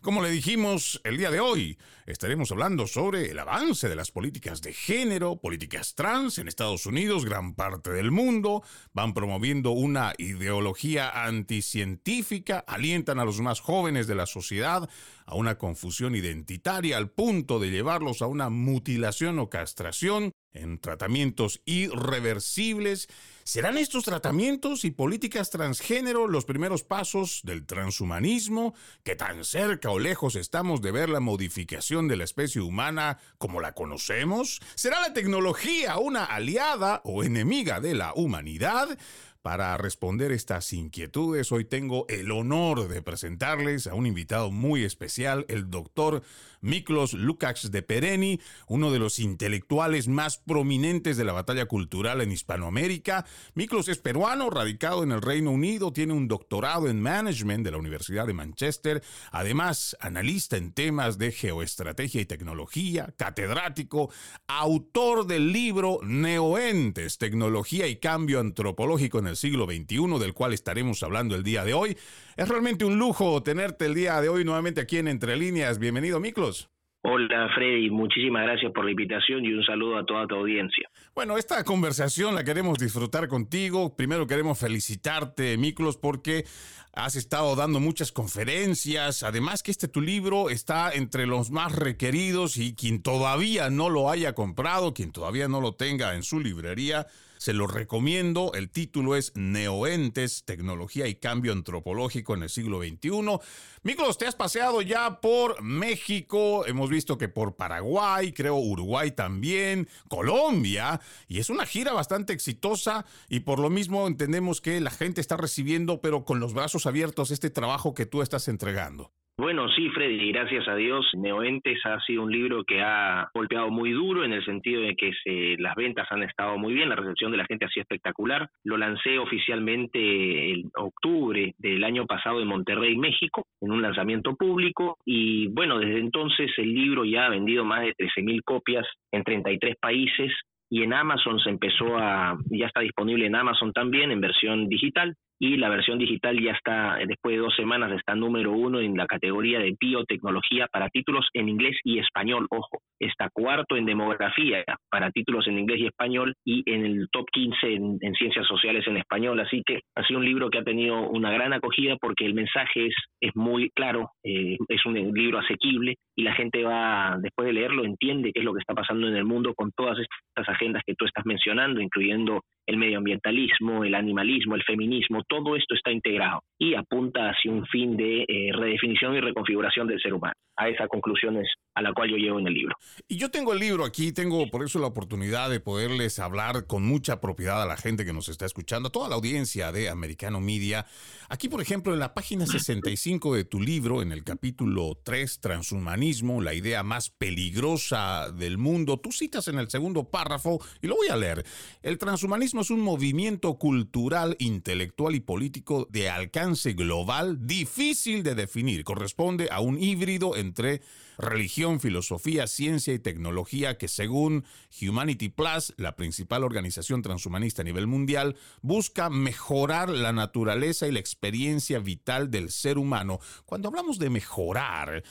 Como 0.00 0.22
le 0.22 0.30
dijimos 0.30 1.00
el 1.02 1.16
día 1.16 1.32
de 1.32 1.40
hoy, 1.40 1.76
estaremos 2.06 2.51
hablando 2.52 2.86
sobre 2.86 3.30
el 3.30 3.38
avance 3.38 3.88
de 3.88 3.96
las 3.96 4.10
políticas 4.10 4.60
de 4.60 4.74
género, 4.74 5.36
políticas 5.36 5.94
trans 5.94 6.36
en 6.36 6.48
Estados 6.48 6.84
Unidos, 6.84 7.24
gran 7.24 7.54
parte 7.54 7.90
del 7.90 8.10
mundo, 8.10 8.62
van 8.92 9.14
promoviendo 9.14 9.70
una 9.70 10.12
ideología 10.18 11.24
anticientífica, 11.24 12.62
alientan 12.66 13.18
a 13.18 13.24
los 13.24 13.40
más 13.40 13.60
jóvenes 13.60 14.06
de 14.06 14.14
la 14.14 14.26
sociedad 14.26 14.88
a 15.24 15.34
una 15.34 15.56
confusión 15.56 16.14
identitaria 16.14 16.98
al 16.98 17.10
punto 17.10 17.58
de 17.58 17.70
llevarlos 17.70 18.20
a 18.20 18.26
una 18.26 18.50
mutilación 18.50 19.38
o 19.38 19.48
castración 19.48 20.32
en 20.52 20.78
tratamientos 20.78 21.60
irreversibles 21.64 23.08
¿Serán 23.44 23.76
estos 23.76 24.04
tratamientos 24.04 24.84
y 24.84 24.92
políticas 24.92 25.50
transgénero 25.50 26.28
los 26.28 26.44
primeros 26.44 26.84
pasos 26.84 27.40
del 27.42 27.66
transhumanismo? 27.66 28.72
¿Que 29.02 29.16
tan 29.16 29.44
cerca 29.44 29.90
o 29.90 29.98
lejos 29.98 30.36
estamos 30.36 30.80
de 30.80 30.92
ver 30.92 31.08
la 31.08 31.18
modificación 31.18 32.06
de 32.06 32.16
la 32.16 32.24
especie 32.24 32.60
humana 32.60 33.18
como 33.38 33.60
la 33.60 33.72
conocemos? 33.72 34.60
¿Será 34.76 35.00
la 35.00 35.12
tecnología 35.12 35.98
una 35.98 36.24
aliada 36.24 37.00
o 37.04 37.24
enemiga 37.24 37.80
de 37.80 37.94
la 37.94 38.14
humanidad? 38.14 38.96
Para 39.42 39.76
responder 39.76 40.30
estas 40.30 40.72
inquietudes, 40.72 41.50
hoy 41.50 41.64
tengo 41.64 42.06
el 42.08 42.30
honor 42.30 42.86
de 42.86 43.02
presentarles 43.02 43.88
a 43.88 43.94
un 43.94 44.06
invitado 44.06 44.52
muy 44.52 44.84
especial, 44.84 45.46
el 45.48 45.68
doctor 45.68 46.22
Miklos 46.62 47.12
Lukács 47.12 47.70
de 47.70 47.82
Pereni, 47.82 48.40
uno 48.68 48.90
de 48.90 48.98
los 48.98 49.18
intelectuales 49.18 50.08
más 50.08 50.38
prominentes 50.38 51.16
de 51.16 51.24
la 51.24 51.32
batalla 51.32 51.66
cultural 51.66 52.20
en 52.20 52.32
Hispanoamérica. 52.32 53.26
Miklos 53.54 53.88
es 53.88 53.98
peruano, 53.98 54.48
radicado 54.48 55.02
en 55.02 55.12
el 55.12 55.20
Reino 55.20 55.50
Unido, 55.50 55.92
tiene 55.92 56.14
un 56.14 56.28
doctorado 56.28 56.88
en 56.88 57.02
management 57.02 57.64
de 57.64 57.72
la 57.72 57.78
Universidad 57.78 58.26
de 58.26 58.32
Manchester, 58.32 59.02
además 59.30 59.96
analista 60.00 60.56
en 60.56 60.72
temas 60.72 61.18
de 61.18 61.32
geoestrategia 61.32 62.20
y 62.20 62.26
tecnología, 62.26 63.12
catedrático, 63.16 64.10
autor 64.46 65.26
del 65.26 65.52
libro 65.52 65.98
Neoentes, 66.02 67.18
Tecnología 67.18 67.88
y 67.88 67.96
Cambio 67.96 68.40
Antropológico 68.40 69.18
en 69.18 69.26
el 69.26 69.36
siglo 69.36 69.66
XXI, 69.66 70.18
del 70.20 70.34
cual 70.34 70.52
estaremos 70.52 71.02
hablando 71.02 71.34
el 71.34 71.42
día 71.42 71.64
de 71.64 71.74
hoy. 71.74 71.96
Es 72.34 72.48
realmente 72.48 72.86
un 72.86 72.98
lujo 72.98 73.42
tenerte 73.42 73.84
el 73.84 73.94
día 73.94 74.18
de 74.22 74.30
hoy 74.30 74.42
nuevamente 74.42 74.80
aquí 74.80 74.96
en 74.96 75.06
Entre 75.06 75.36
Líneas. 75.36 75.78
Bienvenido, 75.78 76.18
Miklos. 76.18 76.70
Hola 77.04 77.50
Freddy, 77.54 77.90
muchísimas 77.90 78.44
gracias 78.44 78.72
por 78.72 78.84
la 78.84 78.92
invitación 78.92 79.44
y 79.44 79.52
un 79.52 79.64
saludo 79.64 79.98
a 79.98 80.06
toda 80.06 80.26
tu 80.26 80.36
audiencia. 80.36 80.88
Bueno, 81.14 81.36
esta 81.36 81.62
conversación 81.62 82.34
la 82.34 82.42
queremos 82.42 82.78
disfrutar 82.78 83.28
contigo. 83.28 83.94
Primero 83.94 84.26
queremos 84.26 84.58
felicitarte, 84.58 85.58
Miklos, 85.58 85.98
porque 85.98 86.46
has 86.94 87.16
estado 87.16 87.54
dando 87.54 87.80
muchas 87.80 88.12
conferencias. 88.12 89.22
Además 89.22 89.62
que 89.62 89.72
este 89.72 89.88
tu 89.88 90.00
libro 90.00 90.48
está 90.48 90.90
entre 90.90 91.26
los 91.26 91.50
más 91.50 91.72
requeridos 91.72 92.56
y 92.56 92.74
quien 92.74 93.02
todavía 93.02 93.68
no 93.68 93.90
lo 93.90 94.08
haya 94.10 94.34
comprado, 94.34 94.94
quien 94.94 95.12
todavía 95.12 95.48
no 95.48 95.60
lo 95.60 95.74
tenga 95.74 96.14
en 96.14 96.22
su 96.22 96.40
librería, 96.40 97.06
se 97.42 97.52
lo 97.52 97.66
recomiendo. 97.66 98.52
El 98.54 98.70
título 98.70 99.16
es 99.16 99.32
Neoentes, 99.34 100.44
Tecnología 100.44 101.08
y 101.08 101.16
Cambio 101.16 101.52
Antropológico 101.52 102.34
en 102.34 102.44
el 102.44 102.48
siglo 102.48 102.78
XXI. 102.78 103.40
Miklos, 103.82 104.16
te 104.16 104.28
has 104.28 104.36
paseado 104.36 104.80
ya 104.80 105.20
por 105.20 105.60
México, 105.60 106.64
hemos 106.66 106.88
visto 106.88 107.18
que 107.18 107.28
por 107.28 107.56
Paraguay, 107.56 108.32
creo 108.32 108.54
Uruguay 108.54 109.10
también, 109.10 109.88
Colombia, 110.08 111.00
y 111.28 111.38
es 111.38 111.50
una 111.50 111.66
gira 111.66 111.92
bastante 111.92 112.32
exitosa 112.32 113.04
y 113.28 113.40
por 113.40 113.58
lo 113.58 113.70
mismo 113.70 114.06
entendemos 114.06 114.60
que 114.60 114.80
la 114.80 114.90
gente 114.90 115.20
está 115.20 115.36
recibiendo, 115.36 116.00
pero 116.00 116.24
con 116.24 116.40
los 116.40 116.54
brazos 116.54 116.86
abiertos, 116.86 117.30
este 117.30 117.50
trabajo 117.50 117.94
que 117.94 118.06
tú 118.06 118.22
estás 118.22 118.48
entregando. 118.48 119.10
Bueno, 119.38 119.66
sí, 119.70 119.88
Freddy, 119.88 120.30
gracias 120.30 120.68
a 120.68 120.76
Dios, 120.76 121.06
Neoentes 121.14 121.80
ha 121.86 121.98
sido 122.02 122.22
un 122.22 122.30
libro 122.30 122.64
que 122.64 122.82
ha 122.82 123.30
golpeado 123.32 123.70
muy 123.70 123.90
duro 123.90 124.24
en 124.24 124.34
el 124.34 124.44
sentido 124.44 124.82
de 124.82 124.94
que 124.94 125.10
las 125.58 125.74
ventas 125.74 126.06
han 126.10 126.22
estado 126.22 126.58
muy 126.58 126.74
bien, 126.74 126.90
la 126.90 126.96
recepción 126.96 127.32
de 127.32 127.38
la 127.38 127.46
gente 127.46 127.64
ha 127.64 127.70
sido 127.70 127.82
espectacular. 127.82 128.50
Lo 128.62 128.76
lancé 128.76 129.18
oficialmente 129.18 130.52
en 130.52 130.70
octubre 130.76 131.54
del 131.58 131.82
año 131.82 132.04
pasado 132.06 132.42
en 132.42 132.48
Monterrey, 132.48 132.94
México, 132.96 133.46
en 133.62 133.72
un 133.72 133.80
lanzamiento 133.80 134.36
público 134.36 134.98
y 135.06 135.46
bueno, 135.48 135.78
desde 135.78 135.98
entonces 135.98 136.50
el 136.58 136.72
libro 136.72 137.06
ya 137.06 137.24
ha 137.24 137.30
vendido 137.30 137.64
más 137.64 137.80
de 137.80 137.94
13.000 137.94 138.42
copias 138.44 138.86
en 139.12 139.24
33 139.24 139.76
países 139.80 140.30
y 140.72 140.82
en 140.82 140.94
Amazon 140.94 141.38
se 141.38 141.50
empezó 141.50 141.98
a, 141.98 142.38
ya 142.46 142.66
está 142.66 142.80
disponible 142.80 143.26
en 143.26 143.34
Amazon 143.34 143.74
también 143.74 144.10
en 144.10 144.22
versión 144.22 144.68
digital 144.70 145.14
y 145.42 145.56
la 145.56 145.68
versión 145.68 145.98
digital 145.98 146.40
ya 146.40 146.52
está, 146.52 146.98
después 147.04 147.34
de 147.34 147.42
dos 147.42 147.56
semanas, 147.56 147.90
está 147.90 148.14
número 148.14 148.52
uno 148.52 148.78
en 148.78 148.96
la 148.96 149.08
categoría 149.08 149.58
de 149.58 149.74
biotecnología 149.76 150.68
para 150.68 150.88
títulos 150.88 151.26
en 151.34 151.48
inglés 151.48 151.76
y 151.82 151.98
español, 151.98 152.46
ojo, 152.48 152.78
está 153.00 153.28
cuarto 153.28 153.76
en 153.76 153.84
demografía 153.84 154.64
para 154.88 155.10
títulos 155.10 155.48
en 155.48 155.58
inglés 155.58 155.80
y 155.80 155.86
español 155.86 156.32
y 156.44 156.62
en 156.72 156.86
el 156.86 157.08
top 157.10 157.26
15 157.32 157.72
en, 157.72 157.98
ciencias 158.16 158.46
sociales 158.46 158.86
en 158.86 158.98
español, 158.98 159.40
así 159.40 159.64
que 159.66 159.80
ha 159.96 160.06
sido 160.06 160.20
un 160.20 160.26
libro 160.26 160.48
que 160.48 160.58
ha 160.58 160.62
tenido 160.62 161.08
una 161.08 161.32
gran 161.32 161.52
acogida 161.52 161.96
porque 162.00 162.24
el 162.24 162.34
mensaje 162.34 162.86
es, 162.86 162.94
es 163.20 163.32
muy 163.34 163.70
claro, 163.70 164.12
eh, 164.22 164.56
es 164.68 164.86
un 164.86 164.94
libro 164.94 165.40
asequible 165.40 165.96
y 166.14 166.22
la 166.22 166.34
gente 166.34 166.62
va, 166.62 167.18
después 167.20 167.46
de 167.46 167.54
leerlo, 167.54 167.84
entiende 167.84 168.30
qué 168.32 168.38
es 168.38 168.44
lo 168.44 168.52
que 168.52 168.60
está 168.60 168.74
pasando 168.74 169.08
en 169.08 169.16
el 169.16 169.24
mundo 169.24 169.54
con 169.56 169.72
todas 169.72 169.98
estas 169.98 170.54
agendas 170.54 170.84
que 170.86 170.94
tú 170.94 171.04
estás 171.04 171.26
mencionando, 171.26 171.80
incluyendo 171.80 172.42
el 172.66 172.76
medioambientalismo, 172.76 173.84
el 173.84 173.94
animalismo, 173.94 174.54
el 174.54 174.62
feminismo, 174.62 175.22
todo 175.28 175.56
esto 175.56 175.74
está 175.74 175.90
integrado 175.90 176.42
y 176.58 176.74
apunta 176.74 177.30
hacia 177.30 177.50
un 177.50 177.66
fin 177.66 177.96
de 177.96 178.24
eh, 178.28 178.50
redefinición 178.52 179.14
y 179.14 179.20
reconfiguración 179.20 179.86
del 179.86 180.00
ser 180.00 180.14
humano. 180.14 180.34
A 180.56 180.68
esa 180.68 180.86
conclusión 180.86 181.36
es 181.36 181.48
a 181.74 181.82
la 181.82 181.92
cual 181.94 182.10
yo 182.10 182.16
llevo 182.16 182.38
en 182.38 182.46
el 182.46 182.54
libro. 182.54 182.76
Y 183.08 183.16
yo 183.16 183.30
tengo 183.30 183.52
el 183.52 183.58
libro 183.58 183.84
aquí, 183.84 184.12
tengo 184.12 184.50
por 184.50 184.64
eso 184.64 184.78
la 184.78 184.86
oportunidad 184.86 185.48
de 185.48 185.60
poderles 185.60 186.18
hablar 186.18 186.66
con 186.66 186.84
mucha 186.84 187.20
propiedad 187.20 187.62
a 187.62 187.66
la 187.66 187.76
gente 187.76 188.04
que 188.04 188.12
nos 188.12 188.28
está 188.28 188.44
escuchando, 188.44 188.88
a 188.88 188.92
toda 188.92 189.08
la 189.08 189.14
audiencia 189.14 189.72
de 189.72 189.88
Americano 189.88 190.40
Media. 190.40 190.86
Aquí, 191.28 191.48
por 191.48 191.62
ejemplo, 191.62 191.94
en 191.94 192.00
la 192.00 192.12
página 192.12 192.46
65 192.46 193.34
de 193.34 193.44
tu 193.44 193.60
libro, 193.60 194.02
en 194.02 194.12
el 194.12 194.22
capítulo 194.22 194.98
3, 195.02 195.40
Transhumanismo, 195.40 196.42
la 196.42 196.52
idea 196.52 196.82
más 196.82 197.10
peligrosa 197.10 198.30
del 198.32 198.58
mundo, 198.58 198.98
tú 198.98 199.10
citas 199.12 199.48
en 199.48 199.58
el 199.58 199.70
segundo 199.70 200.04
párrafo, 200.04 200.60
y 200.82 200.86
lo 200.88 200.96
voy 200.96 201.08
a 201.08 201.16
leer, 201.16 201.44
el 201.82 201.96
transhumanismo 201.96 202.60
es 202.60 202.70
un 202.70 202.80
movimiento 202.80 203.54
cultural, 203.54 204.36
intelectual 204.38 205.14
y 205.14 205.20
político 205.20 205.88
de 205.90 206.10
alcance 206.10 206.74
global 206.74 207.46
difícil 207.46 208.22
de 208.22 208.34
definir. 208.34 208.84
Corresponde 208.84 209.48
a 209.50 209.60
un 209.60 209.82
híbrido 209.82 210.36
entre 210.36 210.82
religión, 211.22 211.80
filosofía, 211.80 212.46
ciencia 212.46 212.92
y 212.92 212.98
tecnología 212.98 213.78
que 213.78 213.88
según 213.88 214.44
Humanity 214.80 215.28
Plus, 215.28 215.72
la 215.76 215.96
principal 215.96 216.44
organización 216.44 217.00
transhumanista 217.00 217.62
a 217.62 217.64
nivel 217.64 217.86
mundial, 217.86 218.36
busca 218.60 219.08
mejorar 219.08 219.88
la 219.88 220.12
naturaleza 220.12 220.86
y 220.88 220.92
la 220.92 220.98
experiencia 220.98 221.78
vital 221.78 222.30
del 222.30 222.50
ser 222.50 222.76
humano. 222.76 223.20
Cuando 223.46 223.68
hablamos 223.68 223.98
de 223.98 224.10
mejorar, 224.10 225.04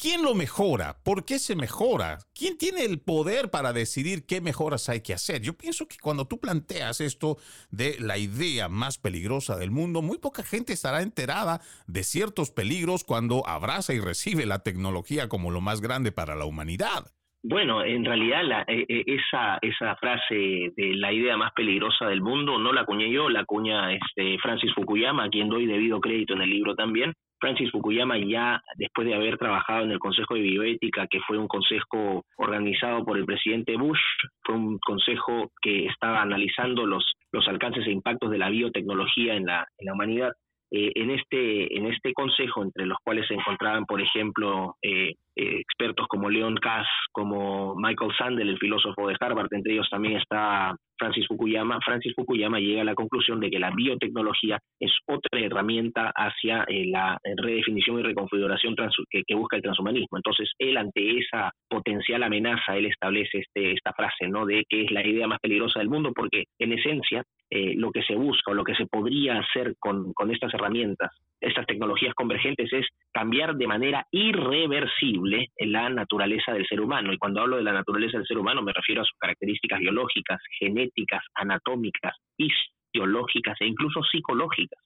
¿Quién 0.00 0.22
lo 0.22 0.32
mejora? 0.36 0.94
¿Por 1.04 1.24
qué 1.24 1.40
se 1.40 1.56
mejora? 1.56 2.18
¿Quién 2.32 2.56
tiene 2.56 2.84
el 2.84 3.00
poder 3.00 3.50
para 3.50 3.72
decidir 3.72 4.24
qué 4.28 4.40
mejoras 4.40 4.88
hay 4.88 5.02
que 5.02 5.12
hacer? 5.12 5.42
Yo 5.42 5.54
pienso 5.54 5.88
que 5.88 5.96
cuando 6.00 6.28
tú 6.28 6.38
planteas 6.38 7.00
esto 7.00 7.38
de 7.72 7.96
la 7.98 8.16
idea 8.16 8.68
más 8.68 8.96
peligrosa 8.96 9.56
del 9.56 9.72
mundo, 9.72 10.00
muy 10.00 10.18
poca 10.18 10.44
gente 10.44 10.72
estará 10.72 11.02
enterada 11.02 11.58
de 11.88 12.04
ciertos 12.04 12.52
peligros 12.52 13.02
cuando 13.02 13.44
abraza 13.44 13.92
y 13.92 13.98
recibe 13.98 14.46
la 14.46 14.60
tecnología 14.60 15.28
como 15.28 15.50
lo 15.50 15.60
más 15.60 15.80
grande 15.80 16.12
para 16.12 16.36
la 16.36 16.44
humanidad. 16.44 17.10
Bueno, 17.42 17.82
en 17.84 18.04
realidad 18.04 18.44
la, 18.44 18.62
eh, 18.68 18.86
eh, 18.88 19.02
esa, 19.04 19.58
esa 19.62 19.96
frase 19.96 20.72
de 20.76 20.94
la 20.94 21.12
idea 21.12 21.36
más 21.36 21.52
peligrosa 21.54 22.06
del 22.06 22.20
mundo 22.20 22.60
no 22.60 22.72
la 22.72 22.82
acuñé 22.82 23.10
yo, 23.10 23.28
la 23.28 23.40
acuña 23.40 23.92
este 23.92 24.38
Francis 24.38 24.72
Fukuyama, 24.76 25.24
a 25.24 25.28
quien 25.28 25.48
doy 25.48 25.66
debido 25.66 26.00
crédito 26.00 26.34
en 26.34 26.42
el 26.42 26.50
libro 26.50 26.76
también. 26.76 27.14
Francis 27.40 27.70
Fukuyama 27.70 28.18
ya 28.18 28.62
después 28.76 29.06
de 29.06 29.14
haber 29.14 29.38
trabajado 29.38 29.84
en 29.84 29.90
el 29.90 29.98
Consejo 29.98 30.34
de 30.34 30.40
Bioética, 30.40 31.06
que 31.06 31.20
fue 31.20 31.38
un 31.38 31.48
consejo 31.48 32.24
organizado 32.36 33.04
por 33.04 33.16
el 33.16 33.24
presidente 33.24 33.76
Bush, 33.76 34.00
fue 34.42 34.54
un 34.56 34.78
consejo 34.78 35.50
que 35.60 35.86
estaba 35.86 36.22
analizando 36.22 36.86
los, 36.86 37.14
los 37.32 37.46
alcances 37.48 37.86
e 37.86 37.92
impactos 37.92 38.30
de 38.30 38.38
la 38.38 38.50
biotecnología 38.50 39.34
en 39.34 39.46
la, 39.46 39.66
en 39.78 39.86
la 39.86 39.92
humanidad. 39.92 40.32
Eh, 40.70 40.92
en 40.96 41.10
este 41.10 41.78
en 41.78 41.86
este 41.86 42.12
consejo 42.12 42.62
entre 42.62 42.84
los 42.84 42.98
cuales 43.02 43.26
se 43.26 43.32
encontraban 43.32 43.86
por 43.86 44.02
ejemplo 44.02 44.76
eh, 44.82 45.14
eh, 45.38 45.60
expertos 45.60 46.06
como 46.08 46.28
Leon 46.28 46.56
Kass 46.56 46.86
como 47.12 47.74
Michael 47.76 48.12
Sandel 48.18 48.48
el 48.48 48.58
filósofo 48.58 49.08
de 49.08 49.16
Harvard 49.20 49.48
entre 49.52 49.72
ellos 49.72 49.88
también 49.90 50.16
está 50.16 50.74
Francis 50.98 51.26
Fukuyama, 51.28 51.78
Francis 51.84 52.12
Fukuyama 52.14 52.58
llega 52.58 52.82
a 52.82 52.84
la 52.84 52.94
conclusión 52.94 53.40
de 53.40 53.50
que 53.50 53.58
la 53.58 53.70
biotecnología 53.70 54.58
es 54.80 54.92
otra 55.06 55.40
herramienta 55.40 56.12
hacia 56.14 56.64
eh, 56.64 56.86
la 56.86 57.18
redefinición 57.36 58.00
y 58.00 58.02
reconfiguración 58.02 58.74
que, 59.08 59.34
busca 59.34 59.56
el 59.56 59.62
transhumanismo. 59.62 60.18
Entonces, 60.18 60.50
él 60.58 60.76
ante 60.76 61.18
esa 61.18 61.52
potencial 61.68 62.24
amenaza, 62.24 62.76
él 62.76 62.86
establece 62.86 63.38
este, 63.38 63.72
esta 63.72 63.92
frase, 63.92 64.26
¿no? 64.28 64.44
De 64.44 64.64
que 64.68 64.82
es 64.82 64.90
la 64.90 65.06
idea 65.06 65.28
más 65.28 65.38
peligrosa 65.38 65.78
del 65.78 65.88
mundo, 65.88 66.12
porque 66.12 66.44
en 66.58 66.72
esencia 66.72 67.22
eh, 67.50 67.74
lo 67.76 67.92
que 67.92 68.02
se 68.02 68.16
busca 68.16 68.50
o 68.50 68.54
lo 68.54 68.64
que 68.64 68.74
se 68.74 68.86
podría 68.86 69.38
hacer 69.38 69.74
con, 69.78 70.12
con 70.12 70.32
estas 70.32 70.52
herramientas, 70.54 71.10
estas 71.40 71.66
tecnologías 71.66 72.14
convergentes, 72.14 72.72
es 72.72 72.86
cambiar 73.12 73.54
de 73.56 73.66
manera 73.66 74.06
irreversible 74.10 75.48
la 75.58 75.88
naturaleza 75.88 76.52
del 76.52 76.66
ser 76.66 76.80
humano. 76.80 77.12
Y 77.12 77.18
cuando 77.18 77.40
hablo 77.40 77.56
de 77.56 77.62
la 77.62 77.72
naturaleza 77.72 78.18
del 78.18 78.26
ser 78.26 78.38
humano 78.38 78.62
me 78.62 78.72
refiero 78.72 79.02
a 79.02 79.04
sus 79.04 79.18
características 79.18 79.80
biológicas, 79.80 80.40
genéticas, 80.58 81.24
anatómicas, 81.34 82.16
fisiológicas 82.36 83.56
e 83.60 83.66
incluso 83.66 84.02
psicológicas. 84.02 84.82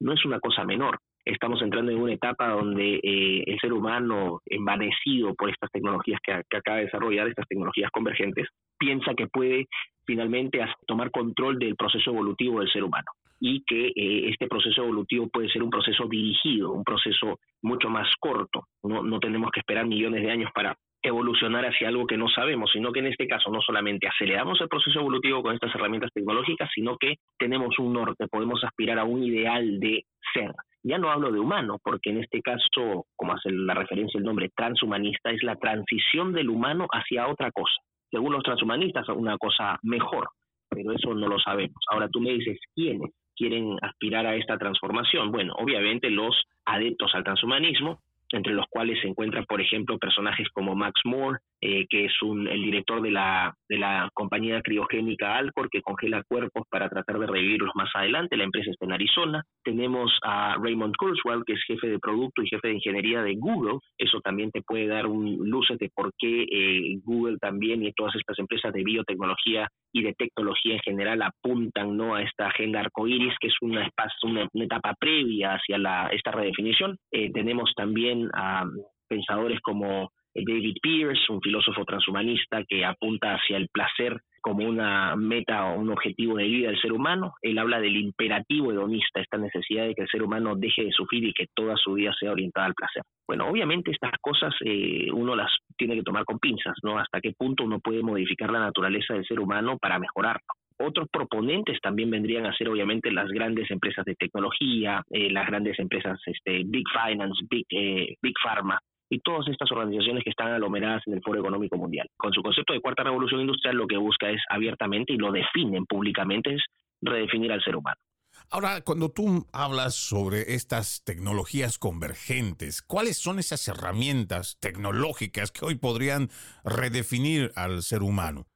No 0.00 0.12
es 0.12 0.24
una 0.24 0.40
cosa 0.40 0.64
menor. 0.64 0.98
Estamos 1.24 1.62
entrando 1.62 1.92
en 1.92 1.98
una 1.98 2.14
etapa 2.14 2.48
donde 2.48 2.94
eh, 3.02 3.44
el 3.46 3.58
ser 3.60 3.72
humano, 3.72 4.40
envanecido 4.46 5.34
por 5.34 5.50
estas 5.50 5.70
tecnologías 5.70 6.18
que, 6.22 6.32
acaba 6.32 6.78
de 6.78 6.84
desarrollar, 6.84 7.28
estas 7.28 7.46
tecnologías 7.46 7.90
convergentes, 7.90 8.48
piensa 8.78 9.14
que 9.14 9.26
puede 9.26 9.66
finalmente 10.06 10.60
tomar 10.86 11.10
control 11.10 11.58
del 11.58 11.76
proceso 11.76 12.10
evolutivo 12.10 12.60
del 12.60 12.72
ser 12.72 12.82
humano 12.82 13.06
y 13.40 13.64
que 13.64 13.88
eh, 13.88 14.28
este 14.28 14.46
proceso 14.46 14.82
evolutivo 14.82 15.28
puede 15.28 15.48
ser 15.48 15.62
un 15.62 15.70
proceso 15.70 16.06
dirigido, 16.06 16.72
un 16.72 16.84
proceso 16.84 17.40
mucho 17.62 17.88
más 17.88 18.08
corto. 18.20 18.64
No, 18.82 19.02
no 19.02 19.18
tenemos 19.18 19.50
que 19.50 19.60
esperar 19.60 19.86
millones 19.86 20.22
de 20.22 20.30
años 20.30 20.50
para 20.54 20.76
evolucionar 21.02 21.64
hacia 21.64 21.88
algo 21.88 22.06
que 22.06 22.18
no 22.18 22.28
sabemos, 22.28 22.70
sino 22.72 22.92
que 22.92 23.00
en 23.00 23.06
este 23.06 23.26
caso 23.26 23.50
no 23.50 23.62
solamente 23.62 24.06
aceleramos 24.06 24.60
el 24.60 24.68
proceso 24.68 25.00
evolutivo 25.00 25.42
con 25.42 25.54
estas 25.54 25.74
herramientas 25.74 26.10
tecnológicas, 26.12 26.68
sino 26.74 26.98
que 26.98 27.14
tenemos 27.38 27.78
un 27.78 27.94
norte, 27.94 28.28
podemos 28.28 28.62
aspirar 28.62 28.98
a 28.98 29.04
un 29.04 29.22
ideal 29.22 29.80
de 29.80 30.04
ser. 30.34 30.52
Ya 30.82 30.98
no 30.98 31.10
hablo 31.10 31.32
de 31.32 31.40
humano, 31.40 31.78
porque 31.82 32.10
en 32.10 32.18
este 32.18 32.40
caso, 32.42 33.06
como 33.16 33.32
hace 33.32 33.50
la 33.50 33.74
referencia 33.74 34.18
el 34.18 34.24
nombre 34.24 34.50
transhumanista, 34.54 35.30
es 35.30 35.42
la 35.42 35.56
transición 35.56 36.32
del 36.32 36.50
humano 36.50 36.86
hacia 36.90 37.28
otra 37.28 37.50
cosa. 37.50 37.74
Según 38.10 38.32
los 38.32 38.42
transhumanistas, 38.42 39.08
una 39.08 39.38
cosa 39.38 39.78
mejor, 39.82 40.28
pero 40.68 40.92
eso 40.92 41.14
no 41.14 41.28
lo 41.28 41.38
sabemos. 41.38 41.76
Ahora 41.90 42.08
tú 42.08 42.20
me 42.20 42.32
dices, 42.32 42.58
¿quiénes 42.74 43.10
quieren 43.40 43.78
aspirar 43.80 44.26
a 44.26 44.36
esta 44.36 44.58
transformación? 44.58 45.32
Bueno, 45.32 45.54
obviamente 45.56 46.10
los 46.10 46.36
adeptos 46.66 47.14
al 47.14 47.24
transhumanismo, 47.24 48.02
entre 48.32 48.54
los 48.54 48.66
cuales 48.68 49.00
se 49.00 49.08
encuentran, 49.08 49.44
por 49.46 49.60
ejemplo, 49.60 49.98
personajes 49.98 50.48
como 50.52 50.74
Max 50.74 51.00
Moore, 51.04 51.38
eh, 51.62 51.86
que 51.90 52.06
es 52.06 52.22
un, 52.22 52.48
el 52.48 52.62
director 52.62 53.02
de 53.02 53.10
la, 53.10 53.54
de 53.68 53.78
la 53.78 54.08
compañía 54.14 54.62
criogénica 54.62 55.36
Alcor, 55.36 55.68
que 55.68 55.82
congela 55.82 56.22
cuerpos 56.22 56.66
para 56.70 56.88
tratar 56.88 57.18
de 57.18 57.26
revivirlos 57.26 57.70
más 57.74 57.90
adelante. 57.94 58.36
La 58.36 58.44
empresa 58.44 58.70
está 58.70 58.86
en 58.86 58.92
Arizona. 58.92 59.42
Tenemos 59.62 60.10
a 60.22 60.56
Raymond 60.58 60.94
Kurzweil, 60.96 61.42
que 61.44 61.54
es 61.54 61.62
jefe 61.66 61.88
de 61.88 61.98
producto 61.98 62.42
y 62.42 62.48
jefe 62.48 62.68
de 62.68 62.74
ingeniería 62.74 63.22
de 63.22 63.34
Google. 63.36 63.78
Eso 63.98 64.20
también 64.20 64.50
te 64.50 64.62
puede 64.62 64.86
dar 64.86 65.06
un 65.06 65.36
luces 65.50 65.78
de 65.78 65.90
por 65.94 66.12
qué 66.18 66.44
eh, 66.50 66.98
Google 67.04 67.36
también 67.38 67.82
y 67.82 67.92
todas 67.92 68.14
estas 68.16 68.38
empresas 68.38 68.72
de 68.72 68.82
biotecnología 68.82 69.68
y 69.92 70.02
de 70.02 70.14
tecnología 70.14 70.74
en 70.74 70.80
general 70.80 71.22
apuntan 71.22 71.96
¿no? 71.96 72.14
a 72.14 72.22
esta 72.22 72.46
agenda 72.46 72.80
arcoíris, 72.80 73.34
que 73.40 73.48
es 73.48 73.54
una, 73.60 73.88
una, 74.22 74.48
una 74.52 74.64
etapa 74.64 74.94
previa 74.98 75.54
hacia 75.54 75.78
la, 75.78 76.08
esta 76.12 76.30
redefinición. 76.30 76.96
Eh, 77.12 77.30
tenemos 77.32 77.72
también 77.76 78.19
a 78.34 78.64
pensadores 79.08 79.60
como 79.60 80.10
David 80.34 80.76
Pierce, 80.80 81.32
un 81.32 81.40
filósofo 81.40 81.84
transhumanista 81.84 82.62
que 82.64 82.84
apunta 82.84 83.34
hacia 83.34 83.56
el 83.56 83.68
placer 83.68 84.20
como 84.40 84.66
una 84.66 85.16
meta 85.16 85.66
o 85.66 85.80
un 85.80 85.90
objetivo 85.90 86.36
de 86.36 86.44
vida 86.44 86.68
del 86.68 86.80
ser 86.80 86.92
humano. 86.92 87.34
Él 87.42 87.58
habla 87.58 87.80
del 87.80 87.96
imperativo 87.96 88.72
hedonista, 88.72 89.20
esta 89.20 89.36
necesidad 89.36 89.86
de 89.86 89.94
que 89.94 90.02
el 90.02 90.08
ser 90.08 90.22
humano 90.22 90.54
deje 90.56 90.84
de 90.84 90.92
sufrir 90.92 91.24
y 91.24 91.32
que 91.32 91.48
toda 91.54 91.76
su 91.76 91.94
vida 91.94 92.12
sea 92.18 92.32
orientada 92.32 92.66
al 92.66 92.74
placer. 92.74 93.02
Bueno, 93.26 93.48
obviamente 93.48 93.90
estas 93.90 94.12
cosas 94.20 94.54
eh, 94.64 95.08
uno 95.12 95.34
las 95.36 95.50
tiene 95.76 95.96
que 95.96 96.02
tomar 96.02 96.24
con 96.24 96.38
pinzas, 96.38 96.76
¿no? 96.82 96.98
Hasta 96.98 97.20
qué 97.20 97.32
punto 97.32 97.64
uno 97.64 97.80
puede 97.80 98.02
modificar 98.02 98.50
la 98.50 98.60
naturaleza 98.60 99.14
del 99.14 99.26
ser 99.26 99.40
humano 99.40 99.76
para 99.78 99.98
mejorarlo 99.98 100.40
Otros 100.82 101.08
proponentes 101.12 101.78
también 101.82 102.10
vendrían 102.10 102.46
a 102.46 102.54
ser 102.54 102.70
obviamente 102.70 103.12
las 103.12 103.28
grandes 103.28 103.70
empresas 103.70 104.02
de 104.06 104.14
tecnología, 104.14 105.02
eh, 105.10 105.30
las 105.30 105.46
grandes 105.46 105.78
empresas 105.78 106.18
este, 106.24 106.62
Big 106.64 106.86
Finance, 106.88 107.44
Big, 107.50 107.66
eh, 107.68 108.16
Big 108.22 108.34
Pharma, 108.42 108.80
y 109.10 109.18
todas 109.18 109.46
estas 109.48 109.70
organizaciones 109.72 110.24
que 110.24 110.30
están 110.30 110.52
aglomeradas 110.52 111.02
en 111.06 111.14
el 111.14 111.22
Foro 111.22 111.40
Económico 111.40 111.76
Mundial. 111.76 112.08
Con 112.16 112.32
su 112.32 112.42
concepto 112.42 112.72
de 112.72 112.80
cuarta 112.80 113.02
revolución 113.02 113.42
industrial 113.42 113.76
lo 113.76 113.86
que 113.86 113.98
busca 113.98 114.30
es 114.30 114.40
abiertamente 114.48 115.12
y 115.12 115.18
lo 115.18 115.30
definen 115.32 115.84
públicamente 115.84 116.54
es 116.54 116.62
redefinir 117.02 117.52
al 117.52 117.62
ser 117.62 117.76
humano. 117.76 118.00
Ahora, 118.48 118.80
cuando 118.80 119.10
tú 119.10 119.46
hablas 119.52 119.94
sobre 119.94 120.54
estas 120.54 121.04
tecnologías 121.04 121.78
convergentes, 121.78 122.80
¿cuáles 122.80 123.18
son 123.18 123.38
esas 123.38 123.68
herramientas 123.68 124.58
tecnológicas 124.60 125.52
que 125.52 125.66
hoy 125.66 125.74
podrían 125.74 126.30
redefinir 126.64 127.52
al 127.54 127.82
ser 127.82 128.02
humano? 128.02 128.46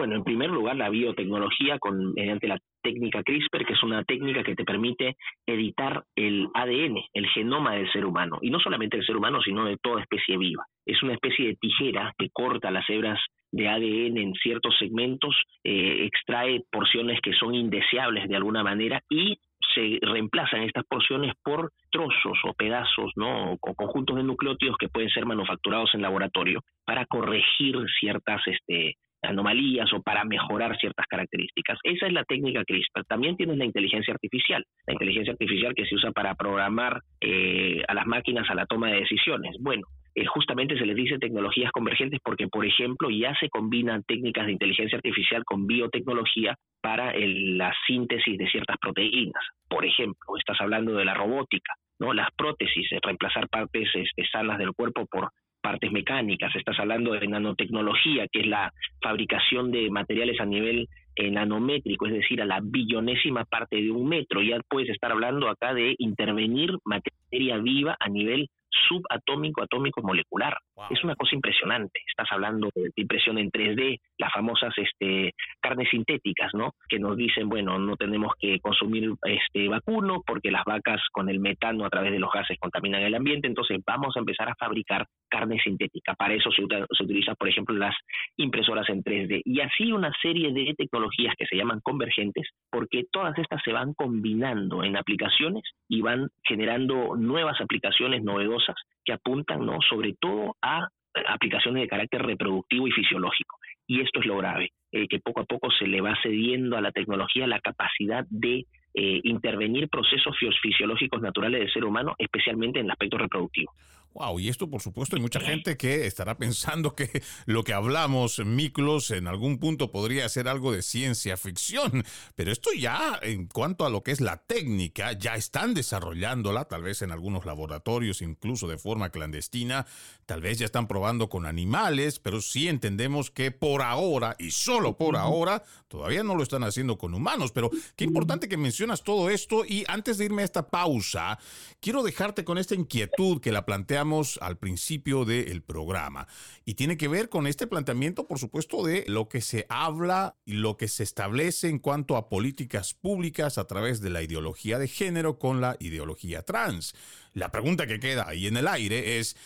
Bueno, 0.00 0.16
en 0.16 0.24
primer 0.24 0.48
lugar, 0.48 0.76
la 0.76 0.88
biotecnología 0.88 1.78
con, 1.78 2.14
mediante 2.14 2.48
la 2.48 2.58
técnica 2.82 3.22
CRISPR, 3.22 3.66
que 3.66 3.74
es 3.74 3.82
una 3.82 4.02
técnica 4.02 4.42
que 4.42 4.54
te 4.54 4.64
permite 4.64 5.18
editar 5.44 6.04
el 6.16 6.48
ADN, 6.54 6.96
el 7.12 7.26
genoma 7.26 7.74
del 7.74 7.92
ser 7.92 8.06
humano, 8.06 8.38
y 8.40 8.48
no 8.48 8.58
solamente 8.60 8.96
del 8.96 9.04
ser 9.04 9.18
humano, 9.18 9.42
sino 9.42 9.66
de 9.66 9.76
toda 9.76 10.00
especie 10.00 10.38
viva. 10.38 10.64
Es 10.86 11.02
una 11.02 11.12
especie 11.12 11.48
de 11.48 11.56
tijera 11.56 12.14
que 12.16 12.30
corta 12.32 12.70
las 12.70 12.88
hebras 12.88 13.20
de 13.52 13.68
ADN 13.68 14.16
en 14.16 14.32
ciertos 14.36 14.74
segmentos, 14.78 15.36
eh, 15.64 16.06
extrae 16.06 16.62
porciones 16.72 17.20
que 17.20 17.34
son 17.34 17.54
indeseables 17.54 18.26
de 18.26 18.36
alguna 18.36 18.62
manera 18.62 19.02
y 19.10 19.36
se 19.74 19.98
reemplazan 20.00 20.62
estas 20.62 20.86
porciones 20.86 21.34
por 21.44 21.72
trozos 21.90 22.38
o 22.44 22.54
pedazos, 22.54 23.12
¿no? 23.16 23.52
o 23.52 23.74
conjuntos 23.74 24.16
de 24.16 24.22
nucleótidos 24.22 24.78
que 24.78 24.88
pueden 24.88 25.10
ser 25.10 25.26
manufacturados 25.26 25.94
en 25.94 26.00
laboratorio 26.00 26.62
para 26.86 27.04
corregir 27.04 27.76
ciertas 28.00 28.40
este, 28.46 28.96
anomalías 29.22 29.92
o 29.92 30.02
para 30.02 30.24
mejorar 30.24 30.76
ciertas 30.78 31.06
características. 31.06 31.78
Esa 31.82 32.06
es 32.06 32.12
la 32.12 32.24
técnica 32.24 32.64
CRISPR. 32.64 33.04
También 33.06 33.36
tienes 33.36 33.58
la 33.58 33.64
inteligencia 33.64 34.14
artificial, 34.14 34.64
la 34.86 34.94
inteligencia 34.94 35.32
artificial 35.32 35.74
que 35.74 35.86
se 35.86 35.94
usa 35.94 36.12
para 36.12 36.34
programar 36.34 37.00
eh, 37.20 37.82
a 37.86 37.94
las 37.94 38.06
máquinas 38.06 38.48
a 38.50 38.54
la 38.54 38.66
toma 38.66 38.90
de 38.90 39.00
decisiones. 39.00 39.56
Bueno, 39.60 39.82
eh, 40.14 40.24
justamente 40.26 40.76
se 40.76 40.86
les 40.86 40.96
dice 40.96 41.18
tecnologías 41.18 41.70
convergentes 41.70 42.20
porque, 42.24 42.48
por 42.48 42.66
ejemplo, 42.66 43.10
ya 43.10 43.34
se 43.38 43.48
combinan 43.48 44.02
técnicas 44.04 44.46
de 44.46 44.52
inteligencia 44.52 44.96
artificial 44.96 45.44
con 45.44 45.66
biotecnología 45.66 46.56
para 46.80 47.12
la 47.16 47.72
síntesis 47.86 48.36
de 48.36 48.48
ciertas 48.48 48.76
proteínas. 48.80 49.44
Por 49.68 49.84
ejemplo, 49.84 50.36
estás 50.38 50.60
hablando 50.60 50.94
de 50.94 51.04
la 51.04 51.14
robótica, 51.14 51.74
¿no? 52.00 52.12
Las 52.12 52.28
prótesis, 52.36 52.88
reemplazar 53.02 53.48
partes 53.48 53.88
este, 53.94 54.26
sanas 54.26 54.58
del 54.58 54.72
cuerpo 54.72 55.06
por 55.06 55.30
partes 55.60 55.92
mecánicas, 55.92 56.54
estás 56.56 56.78
hablando 56.78 57.12
de 57.12 57.26
nanotecnología, 57.26 58.26
que 58.28 58.40
es 58.40 58.46
la 58.46 58.72
fabricación 59.02 59.70
de 59.70 59.90
materiales 59.90 60.40
a 60.40 60.46
nivel 60.46 60.88
eh, 61.16 61.30
nanométrico, 61.30 62.06
es 62.06 62.14
decir, 62.14 62.40
a 62.40 62.44
la 62.46 62.60
billonésima 62.62 63.44
parte 63.44 63.76
de 63.76 63.90
un 63.90 64.08
metro. 64.08 64.42
Ya 64.42 64.58
puedes 64.68 64.90
estar 64.90 65.12
hablando 65.12 65.48
acá 65.48 65.74
de 65.74 65.94
intervenir 65.98 66.70
materia 66.84 67.58
viva 67.58 67.96
a 67.98 68.08
nivel 68.08 68.48
subatómico, 68.88 69.62
atómico, 69.62 70.02
molecular. 70.02 70.56
Es 70.88 71.04
una 71.04 71.14
cosa 71.14 71.34
impresionante. 71.34 72.00
Estás 72.08 72.28
hablando 72.30 72.70
de 72.74 72.90
impresión 72.96 73.38
en 73.38 73.50
3D, 73.50 74.00
las 74.18 74.32
famosas 74.32 74.72
este, 74.76 75.34
carnes 75.60 75.88
sintéticas, 75.90 76.52
¿no? 76.54 76.74
Que 76.88 76.98
nos 76.98 77.16
dicen, 77.16 77.48
bueno, 77.48 77.78
no 77.78 77.96
tenemos 77.96 78.32
que 78.38 78.58
consumir 78.60 79.10
este 79.24 79.68
vacuno 79.68 80.22
porque 80.26 80.50
las 80.50 80.64
vacas 80.64 81.00
con 81.12 81.28
el 81.28 81.40
metano 81.40 81.84
a 81.84 81.90
través 81.90 82.12
de 82.12 82.18
los 82.18 82.32
gases 82.32 82.58
contaminan 82.58 83.02
el 83.02 83.14
ambiente, 83.14 83.46
entonces 83.46 83.78
vamos 83.86 84.16
a 84.16 84.20
empezar 84.20 84.48
a 84.48 84.54
fabricar 84.54 85.06
carne 85.28 85.58
sintética. 85.62 86.14
Para 86.14 86.34
eso 86.34 86.50
se, 86.50 86.62
se 86.62 87.04
utilizan, 87.04 87.36
por 87.36 87.48
ejemplo, 87.48 87.74
las 87.76 87.94
impresoras 88.36 88.88
en 88.88 89.02
3D. 89.02 89.42
Y 89.44 89.60
así 89.60 89.92
una 89.92 90.12
serie 90.20 90.52
de 90.52 90.74
tecnologías 90.76 91.34
que 91.36 91.46
se 91.46 91.56
llaman 91.56 91.80
convergentes, 91.82 92.48
porque 92.70 93.04
todas 93.10 93.36
estas 93.38 93.62
se 93.62 93.72
van 93.72 93.94
combinando 93.94 94.82
en 94.82 94.96
aplicaciones 94.96 95.62
y 95.88 96.00
van 96.00 96.28
generando 96.44 97.16
nuevas 97.16 97.60
aplicaciones 97.60 98.22
novedosas 98.22 98.76
que 99.10 99.14
apuntan, 99.14 99.66
¿no? 99.66 99.78
Sobre 99.88 100.14
todo 100.20 100.56
a 100.62 100.88
aplicaciones 101.26 101.82
de 101.82 101.88
carácter 101.88 102.22
reproductivo 102.22 102.86
y 102.86 102.92
fisiológico. 102.92 103.56
Y 103.88 104.00
esto 104.00 104.20
es 104.20 104.26
lo 104.26 104.36
grave, 104.36 104.70
eh, 104.92 105.08
que 105.08 105.18
poco 105.18 105.40
a 105.40 105.44
poco 105.44 105.68
se 105.72 105.88
le 105.88 106.00
va 106.00 106.16
cediendo 106.22 106.76
a 106.76 106.80
la 106.80 106.92
tecnología 106.92 107.48
la 107.48 107.58
capacidad 107.58 108.24
de 108.30 108.66
eh, 108.94 109.20
intervenir 109.24 109.88
procesos 109.88 110.36
fisiológicos 110.62 111.20
naturales 111.20 111.60
del 111.60 111.72
ser 111.72 111.84
humano, 111.84 112.14
especialmente 112.18 112.78
en 112.78 112.84
el 112.84 112.92
aspecto 112.92 113.18
reproductivo. 113.18 113.72
Wow, 114.12 114.40
y 114.40 114.48
esto 114.48 114.68
por 114.68 114.82
supuesto 114.82 115.14
hay 115.14 115.22
mucha 115.22 115.38
gente 115.38 115.76
que 115.76 116.06
estará 116.06 116.36
pensando 116.36 116.96
que 116.96 117.22
lo 117.46 117.62
que 117.62 117.72
hablamos, 117.72 118.40
Miklos, 118.44 119.12
en 119.12 119.28
algún 119.28 119.58
punto 119.58 119.92
podría 119.92 120.28
ser 120.28 120.48
algo 120.48 120.72
de 120.72 120.82
ciencia 120.82 121.36
ficción, 121.36 122.04
pero 122.34 122.50
esto 122.50 122.70
ya 122.76 123.20
en 123.22 123.46
cuanto 123.46 123.86
a 123.86 123.90
lo 123.90 124.02
que 124.02 124.10
es 124.10 124.20
la 124.20 124.38
técnica, 124.38 125.12
ya 125.12 125.36
están 125.36 125.74
desarrollándola, 125.74 126.64
tal 126.64 126.82
vez 126.82 127.02
en 127.02 127.12
algunos 127.12 127.46
laboratorios, 127.46 128.20
incluso 128.20 128.66
de 128.66 128.78
forma 128.78 129.10
clandestina, 129.10 129.86
tal 130.26 130.40
vez 130.40 130.58
ya 130.58 130.66
están 130.66 130.88
probando 130.88 131.28
con 131.28 131.46
animales, 131.46 132.18
pero 132.18 132.40
sí 132.40 132.66
entendemos 132.66 133.30
que 133.30 133.52
por 133.52 133.80
ahora, 133.80 134.34
y 134.40 134.50
solo 134.50 134.96
por 134.96 135.16
ahora, 135.16 135.62
todavía 135.86 136.24
no 136.24 136.34
lo 136.34 136.42
están 136.42 136.64
haciendo 136.64 136.98
con 136.98 137.14
humanos, 137.14 137.52
pero 137.52 137.70
qué 137.94 138.04
importante 138.04 138.48
que 138.48 138.56
mencionas 138.56 139.04
todo 139.04 139.30
esto 139.30 139.64
y 139.64 139.84
antes 139.86 140.18
de 140.18 140.24
irme 140.24 140.42
a 140.42 140.46
esta 140.46 140.68
pausa, 140.68 141.38
quiero 141.80 142.02
dejarte 142.02 142.44
con 142.44 142.58
esta 142.58 142.74
inquietud 142.74 143.40
que 143.40 143.52
la 143.52 143.64
plantea 143.64 143.99
al 144.40 144.58
principio 144.58 145.24
del 145.24 145.62
programa. 145.62 146.26
Y 146.64 146.74
tiene 146.74 146.96
que 146.96 147.08
ver 147.08 147.28
con 147.28 147.46
este 147.46 147.66
planteamiento, 147.66 148.26
por 148.26 148.38
supuesto, 148.38 148.84
de 148.84 149.04
lo 149.08 149.28
que 149.28 149.40
se 149.40 149.66
habla 149.68 150.36
y 150.44 150.54
lo 150.54 150.76
que 150.76 150.88
se 150.88 151.02
establece 151.02 151.68
en 151.68 151.78
cuanto 151.78 152.16
a 152.16 152.28
políticas 152.28 152.94
públicas 152.94 153.58
a 153.58 153.66
través 153.66 154.00
de 154.00 154.10
la 154.10 154.22
ideología 154.22 154.78
de 154.78 154.88
género 154.88 155.38
con 155.38 155.60
la 155.60 155.76
ideología 155.80 156.42
trans. 156.42 156.94
La 157.32 157.52
pregunta 157.52 157.86
que 157.86 158.00
queda 158.00 158.28
ahí 158.28 158.46
en 158.46 158.56
el 158.56 158.66
aire 158.66 159.18
es, 159.18 159.36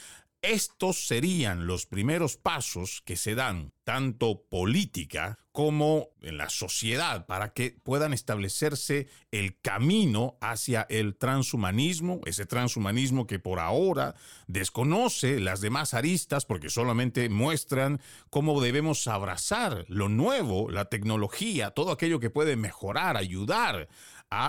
estos 0.52 1.06
serían 1.06 1.66
los 1.66 1.86
primeros 1.86 2.36
pasos 2.36 3.02
que 3.04 3.16
se 3.16 3.34
dan, 3.34 3.72
tanto 3.84 4.42
política 4.48 5.38
como 5.52 6.08
en 6.20 6.36
la 6.36 6.50
sociedad, 6.50 7.26
para 7.26 7.52
que 7.52 7.76
puedan 7.82 8.12
establecerse 8.12 9.08
el 9.30 9.60
camino 9.60 10.36
hacia 10.40 10.86
el 10.90 11.16
transhumanismo, 11.16 12.20
ese 12.26 12.44
transhumanismo 12.44 13.26
que 13.26 13.38
por 13.38 13.60
ahora 13.60 14.14
desconoce 14.48 15.38
las 15.40 15.60
demás 15.60 15.94
aristas 15.94 16.44
porque 16.44 16.70
solamente 16.70 17.28
muestran 17.28 18.00
cómo 18.30 18.60
debemos 18.60 19.06
abrazar 19.06 19.84
lo 19.88 20.08
nuevo, 20.08 20.70
la 20.70 20.86
tecnología, 20.86 21.70
todo 21.70 21.92
aquello 21.92 22.20
que 22.20 22.30
puede 22.30 22.56
mejorar, 22.56 23.16
ayudar 23.16 23.88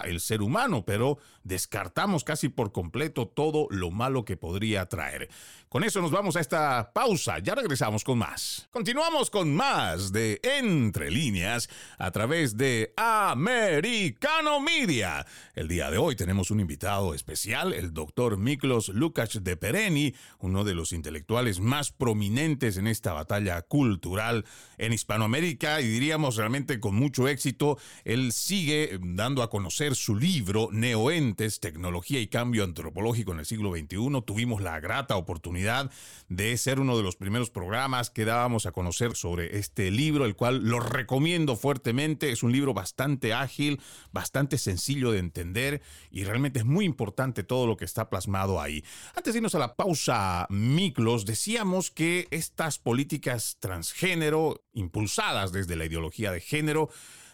el 0.05 0.19
ser 0.19 0.41
humano, 0.41 0.83
pero 0.85 1.17
descartamos 1.43 2.23
casi 2.23 2.49
por 2.49 2.71
completo 2.71 3.27
todo 3.27 3.67
lo 3.69 3.91
malo 3.91 4.25
que 4.25 4.37
podría 4.37 4.85
traer. 4.87 5.29
Con 5.69 5.83
eso 5.83 6.01
nos 6.01 6.11
vamos 6.11 6.35
a 6.35 6.39
esta 6.39 6.91
pausa, 6.93 7.39
ya 7.39 7.53
regresamos 7.53 8.03
con 8.03 8.17
más. 8.17 8.67
Continuamos 8.71 9.29
con 9.29 9.53
más 9.53 10.11
de 10.11 10.39
Entre 10.41 11.11
líneas 11.11 11.69
a 11.97 12.11
través 12.11 12.55
de 12.55 12.93
Americano 12.95 14.59
Media. 14.59 15.25
El 15.53 15.67
día 15.67 15.91
de 15.91 15.97
hoy 15.97 16.15
tenemos 16.15 16.49
un 16.49 16.61
invitado 16.61 17.13
especial, 17.13 17.73
el 17.73 17.93
doctor 17.93 18.37
Miklos 18.37 18.89
Lukács 18.89 19.43
de 19.43 19.57
Pereni, 19.57 20.15
uno 20.39 20.63
de 20.63 20.75
los 20.75 20.93
intelectuales 20.93 21.59
más 21.59 21.91
prominentes 21.91 22.77
en 22.77 22.87
esta 22.87 23.13
batalla 23.13 23.61
cultural 23.61 24.45
en 24.77 24.93
Hispanoamérica 24.93 25.81
y 25.81 25.87
diríamos 25.87 26.37
realmente 26.37 26.79
con 26.79 26.95
mucho 26.95 27.27
éxito. 27.27 27.77
Él 28.03 28.31
sigue 28.31 28.97
dando 29.01 29.43
a 29.43 29.49
conocer 29.75 29.95
su 29.97 30.15
libro 30.15 30.69
Neoentes, 30.71 31.59
Tecnología 31.59 32.21
y 32.21 32.27
Cambio 32.27 32.63
Antropológico 32.63 33.33
en 33.33 33.39
el 33.39 33.45
siglo 33.45 33.75
XXI. 33.75 34.21
Tuvimos 34.25 34.61
la 34.61 34.79
grata 34.79 35.17
oportunidad 35.17 35.91
de 36.29 36.55
ser 36.55 36.79
uno 36.79 36.95
de 36.95 37.03
los 37.03 37.17
primeros 37.17 37.49
programas 37.49 38.09
que 38.09 38.23
dábamos 38.23 38.65
a 38.65 38.71
conocer 38.71 39.17
sobre 39.17 39.57
este 39.57 39.91
libro, 39.91 40.23
el 40.23 40.37
cual 40.37 40.63
lo 40.63 40.79
recomiendo 40.79 41.57
fuertemente. 41.57 42.31
Es 42.31 42.41
un 42.41 42.53
libro 42.53 42.73
bastante 42.73 43.33
ágil, 43.33 43.81
bastante 44.13 44.57
sencillo 44.57 45.11
de 45.11 45.19
entender 45.19 45.81
y 46.09 46.23
realmente 46.23 46.59
es 46.59 46.65
muy 46.65 46.85
importante 46.85 47.43
todo 47.43 47.67
lo 47.67 47.75
que 47.75 47.83
está 47.83 48.09
plasmado 48.09 48.61
ahí. 48.61 48.81
Antes 49.13 49.33
de 49.33 49.39
irnos 49.39 49.55
a 49.55 49.59
la 49.59 49.75
pausa, 49.75 50.47
Miklos, 50.49 51.25
decíamos 51.25 51.91
que 51.91 52.29
estas 52.31 52.79
políticas 52.79 53.57
transgénero, 53.59 54.63
impulsadas 54.71 55.51
desde 55.51 55.75
la 55.75 55.83
ideología 55.83 56.31
de 56.31 56.39
género, 56.39 56.89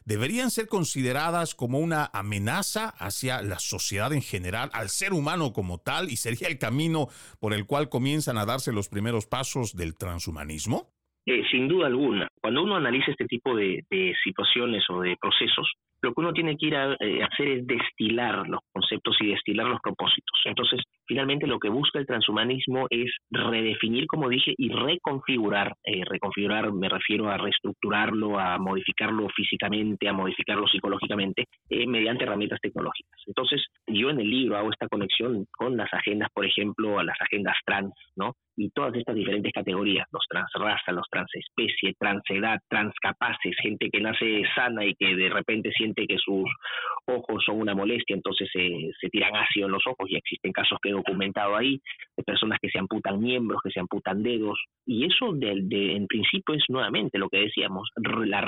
deberían 0.06 0.52
ser 0.52 0.68
consideradas 0.68 1.56
como 1.56 1.80
una 1.80 2.10
amenaza 2.14 2.90
hacia 2.90 3.42
la 3.42 3.60
sociedad 3.60 4.14
en 4.14 4.22
general, 4.22 4.70
al 4.74 4.90
ser 4.90 5.14
humano 5.14 5.54
como 5.54 5.80
tal, 5.80 6.10
y 6.10 6.18
sería 6.18 6.48
el 6.48 6.58
camino 6.58 7.10
por 7.40 7.54
el 7.54 7.66
cual 7.66 7.90
comienzan 7.90 8.38
a 8.38 8.46
darse 8.46 8.72
los 8.72 8.90
primeros 8.90 9.26
pasos 9.26 9.76
del 9.76 9.96
transhumanismo? 9.96 10.92
Eh, 11.26 11.44
sin 11.52 11.68
duda 11.68 11.86
alguna, 11.86 12.28
cuando 12.42 12.64
uno 12.64 12.76
analiza 12.76 13.12
este 13.12 13.26
tipo 13.26 13.56
de, 13.56 13.84
situaciones 14.24 14.84
o 14.90 15.02
de 15.02 15.16
procesos, 15.22 15.72
lo 16.02 16.14
que 16.14 16.22
uno 16.22 16.34
tiene 16.34 16.58
que 16.58 16.66
ir 16.66 16.76
a 16.76 16.96
eh, 17.00 17.22
hacer 17.22 17.48
es 17.48 17.68
destilar 17.68 18.48
los 18.48 18.62
conceptos 18.74 19.18
y 19.20 19.28
destilar 19.28 19.68
los 19.68 19.80
propósitos. 19.82 20.42
Entonces, 20.46 20.82
finalmente 21.06 21.46
lo 21.46 21.60
que 21.60 21.70
busca 21.70 22.00
el 22.00 22.08
transhumanismo 22.08 22.88
es 22.90 23.12
redefinir, 23.30 24.08
como 24.08 24.30
dije, 24.30 24.56
y 24.58 24.70
reconfigurar. 24.70 25.76
Eh, 25.84 26.04
reconfigurar 26.06 26.74
me 26.74 26.90
refiero 26.90 27.30
a 27.30 27.38
reestructurarlo, 27.38 28.40
a 28.40 28.58
modificarlo 28.58 29.30
físicamente, 29.30 30.10
a 30.10 30.14
modificarlo 30.14 30.68
psicológicamente, 30.68 31.46
mediante 31.70 32.24
herramientas 32.24 32.60
tecnológicas. 32.62 33.22
Entonces, 33.28 33.64
yo 33.86 34.10
en 34.10 34.20
el 34.20 34.30
libro 34.30 34.58
hago 34.58 34.72
esta 34.72 34.88
conexión 34.88 35.46
con 35.52 35.78
las 35.78 35.94
agendas, 35.94 36.30
por 36.34 36.46
ejemplo, 36.48 36.98
a 36.98 37.04
las 37.04 37.22
agendas 37.22 37.56
trans, 37.64 37.94
¿no? 38.16 38.34
Y 38.56 38.70
todas 38.72 38.94
estas 38.96 39.16
diferentes 39.16 39.52
categorías, 39.54 40.08
los 40.12 40.26
transraza, 40.30 40.92
los 40.92 41.08
transespecie, 41.10 41.96
transedad, 41.98 42.60
transcapaces, 42.70 43.56
gente 43.62 43.90
que 43.92 44.02
nace 44.02 44.44
sana 44.56 44.86
y 44.86 44.94
que 44.96 45.16
de 45.16 45.30
repente 45.30 45.72
siente 45.72 46.06
que 46.06 46.18
sus 46.18 46.46
ojos 47.06 47.44
son 47.46 47.60
una 47.60 47.74
molestia, 47.74 48.16
entonces 48.16 48.50
se, 48.52 49.10
tiran 49.10 49.36
ácido 49.36 49.68
en 49.68 49.74
los 49.74 49.84
ojos 49.88 50.10
y 50.10 50.16
existen 50.16 50.52
casos 50.52 50.78
que 50.82 50.90
he 50.90 50.94
documentado 50.94 51.56
ahí, 51.56 51.82
de 52.18 52.24
personas 52.24 52.60
que 52.62 52.70
se 52.70 52.80
amputan 52.80 53.20
miembros, 53.20 53.62
que 53.64 53.72
se 53.72 53.80
amputan 53.80 54.24
dedos, 54.24 54.60
y 54.86 55.06
eso 55.06 55.34
de, 55.34 55.52
en 55.96 56.08
principio 56.08 56.56
es 56.56 56.64
nuevamente 56.70 57.18
lo 57.18 57.30
que 57.30 57.40
decíamos, 57.40 57.90
la 58.26 58.42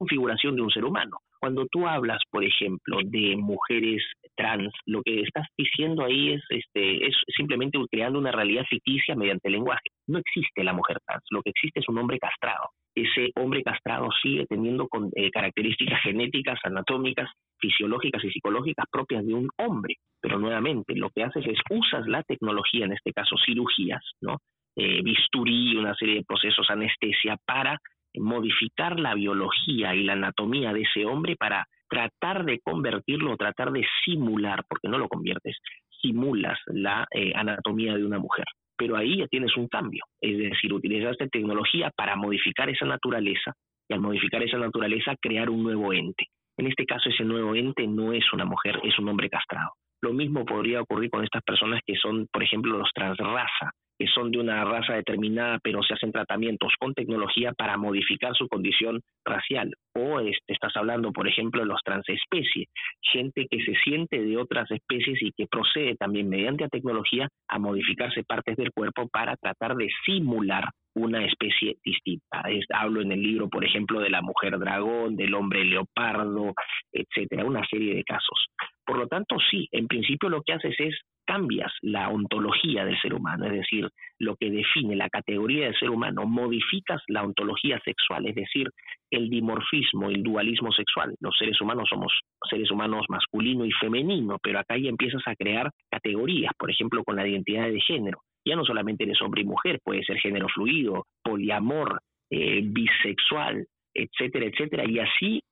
reconfiguración 0.00 0.56
de 0.56 0.62
un 0.62 0.70
ser 0.70 0.84
humano. 0.84 1.18
Cuando 1.38 1.66
tú 1.70 1.86
hablas, 1.86 2.20
por 2.30 2.44
ejemplo, 2.44 2.98
de 3.04 3.36
mujeres 3.36 4.02
trans, 4.36 4.72
lo 4.86 5.02
que 5.02 5.22
estás 5.22 5.46
diciendo 5.56 6.04
ahí 6.04 6.32
es, 6.34 6.42
este, 6.50 7.06
es 7.06 7.14
simplemente 7.36 7.78
creando 7.90 8.18
una 8.18 8.32
realidad 8.32 8.64
ficticia 8.68 9.14
mediante 9.14 9.48
el 9.48 9.54
lenguaje. 9.54 9.88
No 10.06 10.18
existe 10.18 10.64
la 10.64 10.72
mujer 10.72 10.98
trans, 11.06 11.22
lo 11.30 11.42
que 11.42 11.50
existe 11.50 11.80
es 11.80 11.88
un 11.88 11.98
hombre 11.98 12.18
castrado. 12.18 12.68
Ese 12.94 13.30
hombre 13.36 13.62
castrado 13.62 14.08
sigue 14.22 14.46
teniendo 14.46 14.88
con, 14.88 15.10
eh, 15.14 15.30
características 15.30 16.02
genéticas, 16.02 16.58
anatómicas, 16.64 17.30
fisiológicas 17.58 18.24
y 18.24 18.30
psicológicas 18.30 18.86
propias 18.90 19.24
de 19.24 19.34
un 19.34 19.48
hombre. 19.58 19.94
Pero 20.20 20.38
nuevamente, 20.38 20.94
lo 20.94 21.08
que 21.10 21.22
haces 21.22 21.46
es 21.46 21.58
usas 21.70 22.06
la 22.06 22.22
tecnología, 22.22 22.84
en 22.84 22.92
este 22.92 23.12
caso 23.12 23.36
cirugías, 23.46 24.02
¿no? 24.20 24.38
Eh, 24.76 25.02
bisturí, 25.02 25.76
una 25.76 25.94
serie 25.94 26.16
de 26.16 26.24
procesos 26.24 26.68
anestesia 26.70 27.36
para 27.44 27.78
modificar 28.14 28.98
la 28.98 29.14
biología 29.14 29.94
y 29.94 30.04
la 30.04 30.14
anatomía 30.14 30.72
de 30.72 30.82
ese 30.82 31.04
hombre 31.04 31.36
para 31.36 31.66
tratar 31.88 32.44
de 32.44 32.60
convertirlo, 32.60 33.36
tratar 33.36 33.72
de 33.72 33.84
simular, 34.04 34.64
porque 34.68 34.88
no 34.88 34.98
lo 34.98 35.08
conviertes, 35.08 35.58
simulas 36.00 36.58
la 36.66 37.06
eh, 37.10 37.32
anatomía 37.34 37.96
de 37.96 38.04
una 38.04 38.18
mujer. 38.18 38.44
Pero 38.76 38.96
ahí 38.96 39.18
ya 39.18 39.26
tienes 39.26 39.56
un 39.56 39.68
cambio, 39.68 40.04
es 40.20 40.38
decir, 40.38 40.72
utilizaste 40.72 41.28
tecnología 41.28 41.90
para 41.94 42.16
modificar 42.16 42.70
esa 42.70 42.86
naturaleza 42.86 43.52
y 43.88 43.94
al 43.94 44.00
modificar 44.00 44.42
esa 44.42 44.56
naturaleza 44.56 45.16
crear 45.20 45.50
un 45.50 45.62
nuevo 45.62 45.92
ente. 45.92 46.26
En 46.56 46.66
este 46.66 46.86
caso 46.86 47.10
ese 47.10 47.24
nuevo 47.24 47.54
ente 47.54 47.86
no 47.86 48.12
es 48.12 48.24
una 48.32 48.44
mujer, 48.44 48.80
es 48.84 48.98
un 48.98 49.08
hombre 49.08 49.28
castrado. 49.28 49.72
Lo 50.02 50.12
mismo 50.12 50.44
podría 50.44 50.80
ocurrir 50.80 51.10
con 51.10 51.24
estas 51.24 51.42
personas 51.42 51.80
que 51.86 51.96
son, 51.96 52.26
por 52.32 52.42
ejemplo, 52.42 52.78
los 52.78 52.90
transraza, 52.94 53.72
que 54.00 54.06
son 54.06 54.30
de 54.30 54.38
una 54.38 54.64
raza 54.64 54.94
determinada, 54.94 55.58
pero 55.62 55.82
se 55.82 55.92
hacen 55.92 56.10
tratamientos 56.10 56.72
con 56.78 56.94
tecnología 56.94 57.52
para 57.52 57.76
modificar 57.76 58.34
su 58.34 58.48
condición 58.48 59.02
racial. 59.26 59.74
O 59.94 60.20
este, 60.20 60.54
estás 60.54 60.74
hablando, 60.76 61.12
por 61.12 61.28
ejemplo, 61.28 61.60
de 61.60 61.66
los 61.66 61.82
transespecies, 61.84 62.68
gente 63.02 63.46
que 63.50 63.62
se 63.62 63.74
siente 63.84 64.22
de 64.22 64.38
otras 64.38 64.70
especies 64.70 65.20
y 65.20 65.32
que 65.32 65.46
procede 65.46 65.96
también 65.96 66.30
mediante 66.30 66.66
tecnología 66.68 67.28
a 67.46 67.58
modificarse 67.58 68.24
partes 68.24 68.56
del 68.56 68.72
cuerpo 68.72 69.06
para 69.08 69.36
tratar 69.36 69.76
de 69.76 69.90
simular 70.06 70.64
una 71.00 71.24
especie 71.24 71.76
distinta. 71.84 72.42
hablo 72.74 73.00
en 73.00 73.12
el 73.12 73.22
libro, 73.22 73.48
por 73.48 73.64
ejemplo, 73.64 74.00
de 74.00 74.10
la 74.10 74.22
mujer 74.22 74.58
dragón, 74.58 75.16
del 75.16 75.34
hombre 75.34 75.64
leopardo, 75.64 76.54
etcétera, 76.92 77.44
una 77.44 77.64
serie 77.66 77.94
de 77.94 78.04
casos. 78.04 78.46
Por 78.84 78.98
lo 78.98 79.06
tanto, 79.06 79.36
sí, 79.50 79.68
en 79.72 79.86
principio 79.86 80.28
lo 80.28 80.42
que 80.42 80.52
haces 80.52 80.74
es 80.78 80.94
cambias 81.24 81.72
la 81.82 82.08
ontología 82.08 82.84
del 82.84 83.00
ser 83.00 83.14
humano, 83.14 83.46
es 83.46 83.52
decir, 83.52 83.88
lo 84.18 84.34
que 84.34 84.50
define 84.50 84.96
la 84.96 85.08
categoría 85.08 85.66
del 85.66 85.78
ser 85.78 85.90
humano, 85.90 86.26
modificas 86.26 87.00
la 87.06 87.22
ontología 87.22 87.80
sexual, 87.84 88.26
es 88.26 88.34
decir, 88.34 88.68
el 89.10 89.30
dimorfismo, 89.30 90.10
el 90.10 90.24
dualismo 90.24 90.72
sexual. 90.72 91.14
Los 91.20 91.36
seres 91.38 91.60
humanos 91.60 91.88
somos 91.88 92.12
seres 92.48 92.70
humanos 92.70 93.06
masculino 93.08 93.64
y 93.64 93.70
femenino, 93.72 94.38
pero 94.42 94.58
acá 94.58 94.76
ya 94.76 94.88
empiezas 94.88 95.22
a 95.26 95.36
crear 95.36 95.70
categorías, 95.88 96.52
por 96.58 96.70
ejemplo, 96.70 97.04
con 97.04 97.14
la 97.14 97.28
identidad 97.28 97.68
de 97.68 97.80
género. 97.80 98.22
Ya 98.44 98.56
no 98.56 98.64
solamente 98.64 99.04
eres 99.04 99.20
hombre 99.22 99.42
y 99.42 99.44
mujer, 99.44 99.80
puede 99.82 100.02
ser 100.04 100.18
género 100.18 100.48
fluido, 100.48 101.06
poliamor, 101.22 102.00
eh, 102.30 102.60
bisexual, 102.64 103.66
etcétera, 103.94 104.46
etcétera, 104.46 104.84
y 104.88 104.98
así 104.98 105.42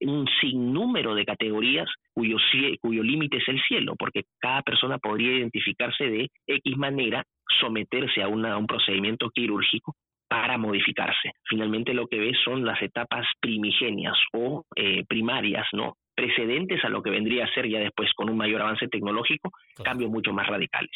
un 0.00 0.26
sinnúmero 0.40 1.14
de 1.14 1.26
categorías 1.26 1.88
cuyo, 2.14 2.36
cuyo 2.80 3.02
límite 3.02 3.36
es 3.36 3.48
el 3.48 3.60
cielo, 3.62 3.96
porque 3.98 4.22
cada 4.38 4.62
persona 4.62 4.98
podría 4.98 5.36
identificarse 5.36 6.08
de 6.08 6.28
X 6.46 6.76
manera, 6.76 7.22
someterse 7.60 8.22
a, 8.22 8.28
una, 8.28 8.56
un 8.56 8.66
procedimiento 8.66 9.28
quirúrgico 9.30 9.94
para 10.26 10.56
modificarse. 10.58 11.32
Finalmente 11.48 11.92
lo 11.92 12.06
que 12.06 12.18
ves 12.18 12.36
son 12.44 12.64
las 12.64 12.80
etapas 12.82 13.26
primigenias 13.40 14.16
o 14.32 14.64
eh, 14.76 15.04
primarias, 15.06 15.66
¿no? 15.72 15.94
precedentes 16.18 16.84
a 16.84 16.88
lo 16.88 17.00
que 17.00 17.10
vendría 17.10 17.44
a 17.44 17.54
ser 17.54 17.68
ya 17.68 17.78
después 17.78 18.10
con 18.16 18.28
un 18.28 18.36
mayor 18.36 18.60
avance 18.60 18.88
tecnológico, 18.88 19.52
cambios 19.84 20.10
mucho 20.10 20.32
más 20.32 20.48
radicales. 20.48 20.90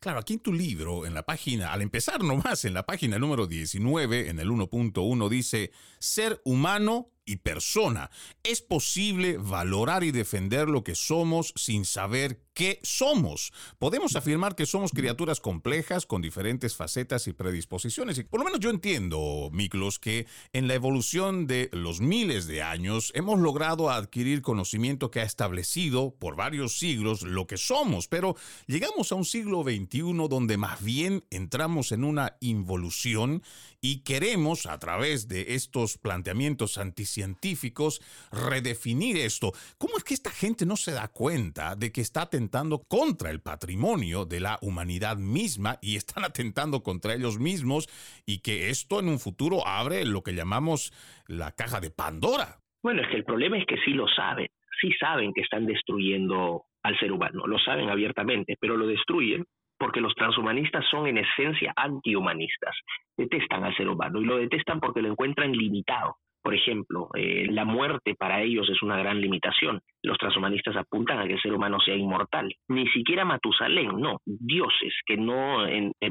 Claro, 0.00 0.18
aquí 0.18 0.34
en 0.34 0.40
tu 0.40 0.52
libro, 0.52 1.06
en 1.06 1.14
la 1.14 1.24
página, 1.24 1.72
al 1.72 1.82
empezar 1.82 2.22
nomás, 2.22 2.64
en 2.64 2.74
la 2.74 2.84
página 2.84 3.18
número 3.18 3.46
19, 3.46 4.28
en 4.28 4.38
el 4.38 4.48
1.1, 4.48 5.28
dice, 5.28 5.72
ser 5.98 6.40
humano 6.44 7.12
y 7.24 7.36
persona. 7.36 8.10
Es 8.42 8.62
posible 8.62 9.36
valorar 9.38 10.04
y 10.04 10.10
defender 10.10 10.68
lo 10.68 10.82
que 10.82 10.94
somos 10.94 11.52
sin 11.56 11.84
saber 11.84 12.42
qué 12.54 12.80
somos. 12.82 13.52
Podemos 13.78 14.16
afirmar 14.16 14.54
que 14.54 14.66
somos 14.66 14.90
criaturas 14.92 15.40
complejas 15.40 16.04
con 16.04 16.20
diferentes 16.20 16.74
facetas 16.74 17.26
y 17.28 17.32
predisposiciones. 17.32 18.18
Y 18.18 18.24
por 18.24 18.40
lo 18.40 18.44
menos 18.44 18.60
yo 18.60 18.70
entiendo, 18.70 19.48
Miklos, 19.52 19.98
que 19.98 20.26
en 20.52 20.68
la 20.68 20.74
evolución 20.74 21.46
de 21.46 21.70
los 21.72 22.00
miles 22.00 22.46
de 22.46 22.62
años 22.62 23.12
hemos 23.14 23.38
logrado 23.38 23.90
adquirir 23.90 24.42
conocimiento 24.42 25.10
que 25.10 25.20
ha 25.20 25.24
establecido 25.24 26.14
por 26.18 26.36
varios 26.36 26.78
siglos 26.78 27.22
lo 27.22 27.46
que 27.46 27.56
somos, 27.56 28.08
pero 28.08 28.36
llegamos 28.66 29.12
a 29.12 29.14
un 29.14 29.24
siglo 29.24 29.61
XXI 29.62 30.28
donde 30.28 30.56
más 30.56 30.82
bien 30.84 31.24
entramos 31.30 31.92
en 31.92 32.04
una 32.04 32.36
involución 32.40 33.42
y 33.80 34.04
queremos, 34.04 34.66
a 34.66 34.78
través 34.78 35.28
de 35.28 35.54
estos 35.54 35.98
planteamientos 35.98 36.78
anticientíficos, 36.78 38.00
redefinir 38.30 39.16
esto. 39.16 39.52
¿Cómo 39.78 39.96
es 39.96 40.04
que 40.04 40.14
esta 40.14 40.30
gente 40.30 40.66
no 40.66 40.76
se 40.76 40.92
da 40.92 41.08
cuenta 41.08 41.74
de 41.74 41.90
que 41.90 42.00
está 42.00 42.22
atentando 42.22 42.80
contra 42.80 43.30
el 43.30 43.40
patrimonio 43.40 44.24
de 44.24 44.40
la 44.40 44.58
humanidad 44.62 45.16
misma 45.16 45.78
y 45.80 45.96
están 45.96 46.24
atentando 46.24 46.82
contra 46.82 47.14
ellos 47.14 47.38
mismos 47.38 47.88
y 48.26 48.38
que 48.38 48.70
esto 48.70 49.00
en 49.00 49.08
un 49.08 49.18
futuro 49.18 49.66
abre 49.66 50.04
lo 50.04 50.22
que 50.22 50.32
llamamos 50.32 50.92
la 51.26 51.52
caja 51.52 51.80
de 51.80 51.90
Pandora? 51.90 52.58
Bueno, 52.82 53.02
es 53.02 53.08
que 53.08 53.16
el 53.16 53.24
problema 53.24 53.58
es 53.58 53.66
que 53.66 53.76
sí 53.84 53.92
lo 53.92 54.06
saben, 54.08 54.48
sí 54.80 54.90
saben 54.98 55.32
que 55.32 55.42
están 55.42 55.66
destruyendo 55.66 56.66
al 56.82 56.98
ser 56.98 57.12
humano, 57.12 57.46
lo 57.46 57.58
saben 57.58 57.90
abiertamente, 57.90 58.56
pero 58.60 58.76
lo 58.76 58.86
destruyen 58.86 59.44
porque 59.78 60.00
los 60.00 60.14
transhumanistas 60.14 60.84
son 60.88 61.08
en 61.08 61.18
esencia 61.18 61.72
antihumanistas, 61.74 62.76
detestan 63.16 63.64
al 63.64 63.76
ser 63.76 63.88
humano 63.88 64.20
y 64.20 64.24
lo 64.24 64.36
detestan 64.36 64.78
porque 64.78 65.02
lo 65.02 65.08
encuentran 65.08 65.50
limitado. 65.50 66.16
Por 66.40 66.54
ejemplo, 66.54 67.08
eh, 67.14 67.46
la 67.50 67.64
muerte 67.64 68.14
para 68.16 68.42
ellos 68.42 68.68
es 68.68 68.82
una 68.82 68.96
gran 68.98 69.20
limitación. 69.20 69.80
Los 70.02 70.18
transhumanistas 70.18 70.76
apuntan 70.76 71.18
a 71.18 71.26
que 71.26 71.34
el 71.34 71.40
ser 71.40 71.52
humano 71.52 71.78
sea 71.80 71.94
inmortal. 71.94 72.52
Ni 72.68 72.86
siquiera 72.88 73.24
Matusalén, 73.24 74.00
no, 74.00 74.18
dioses, 74.24 74.92
que 75.06 75.16
no 75.16 75.64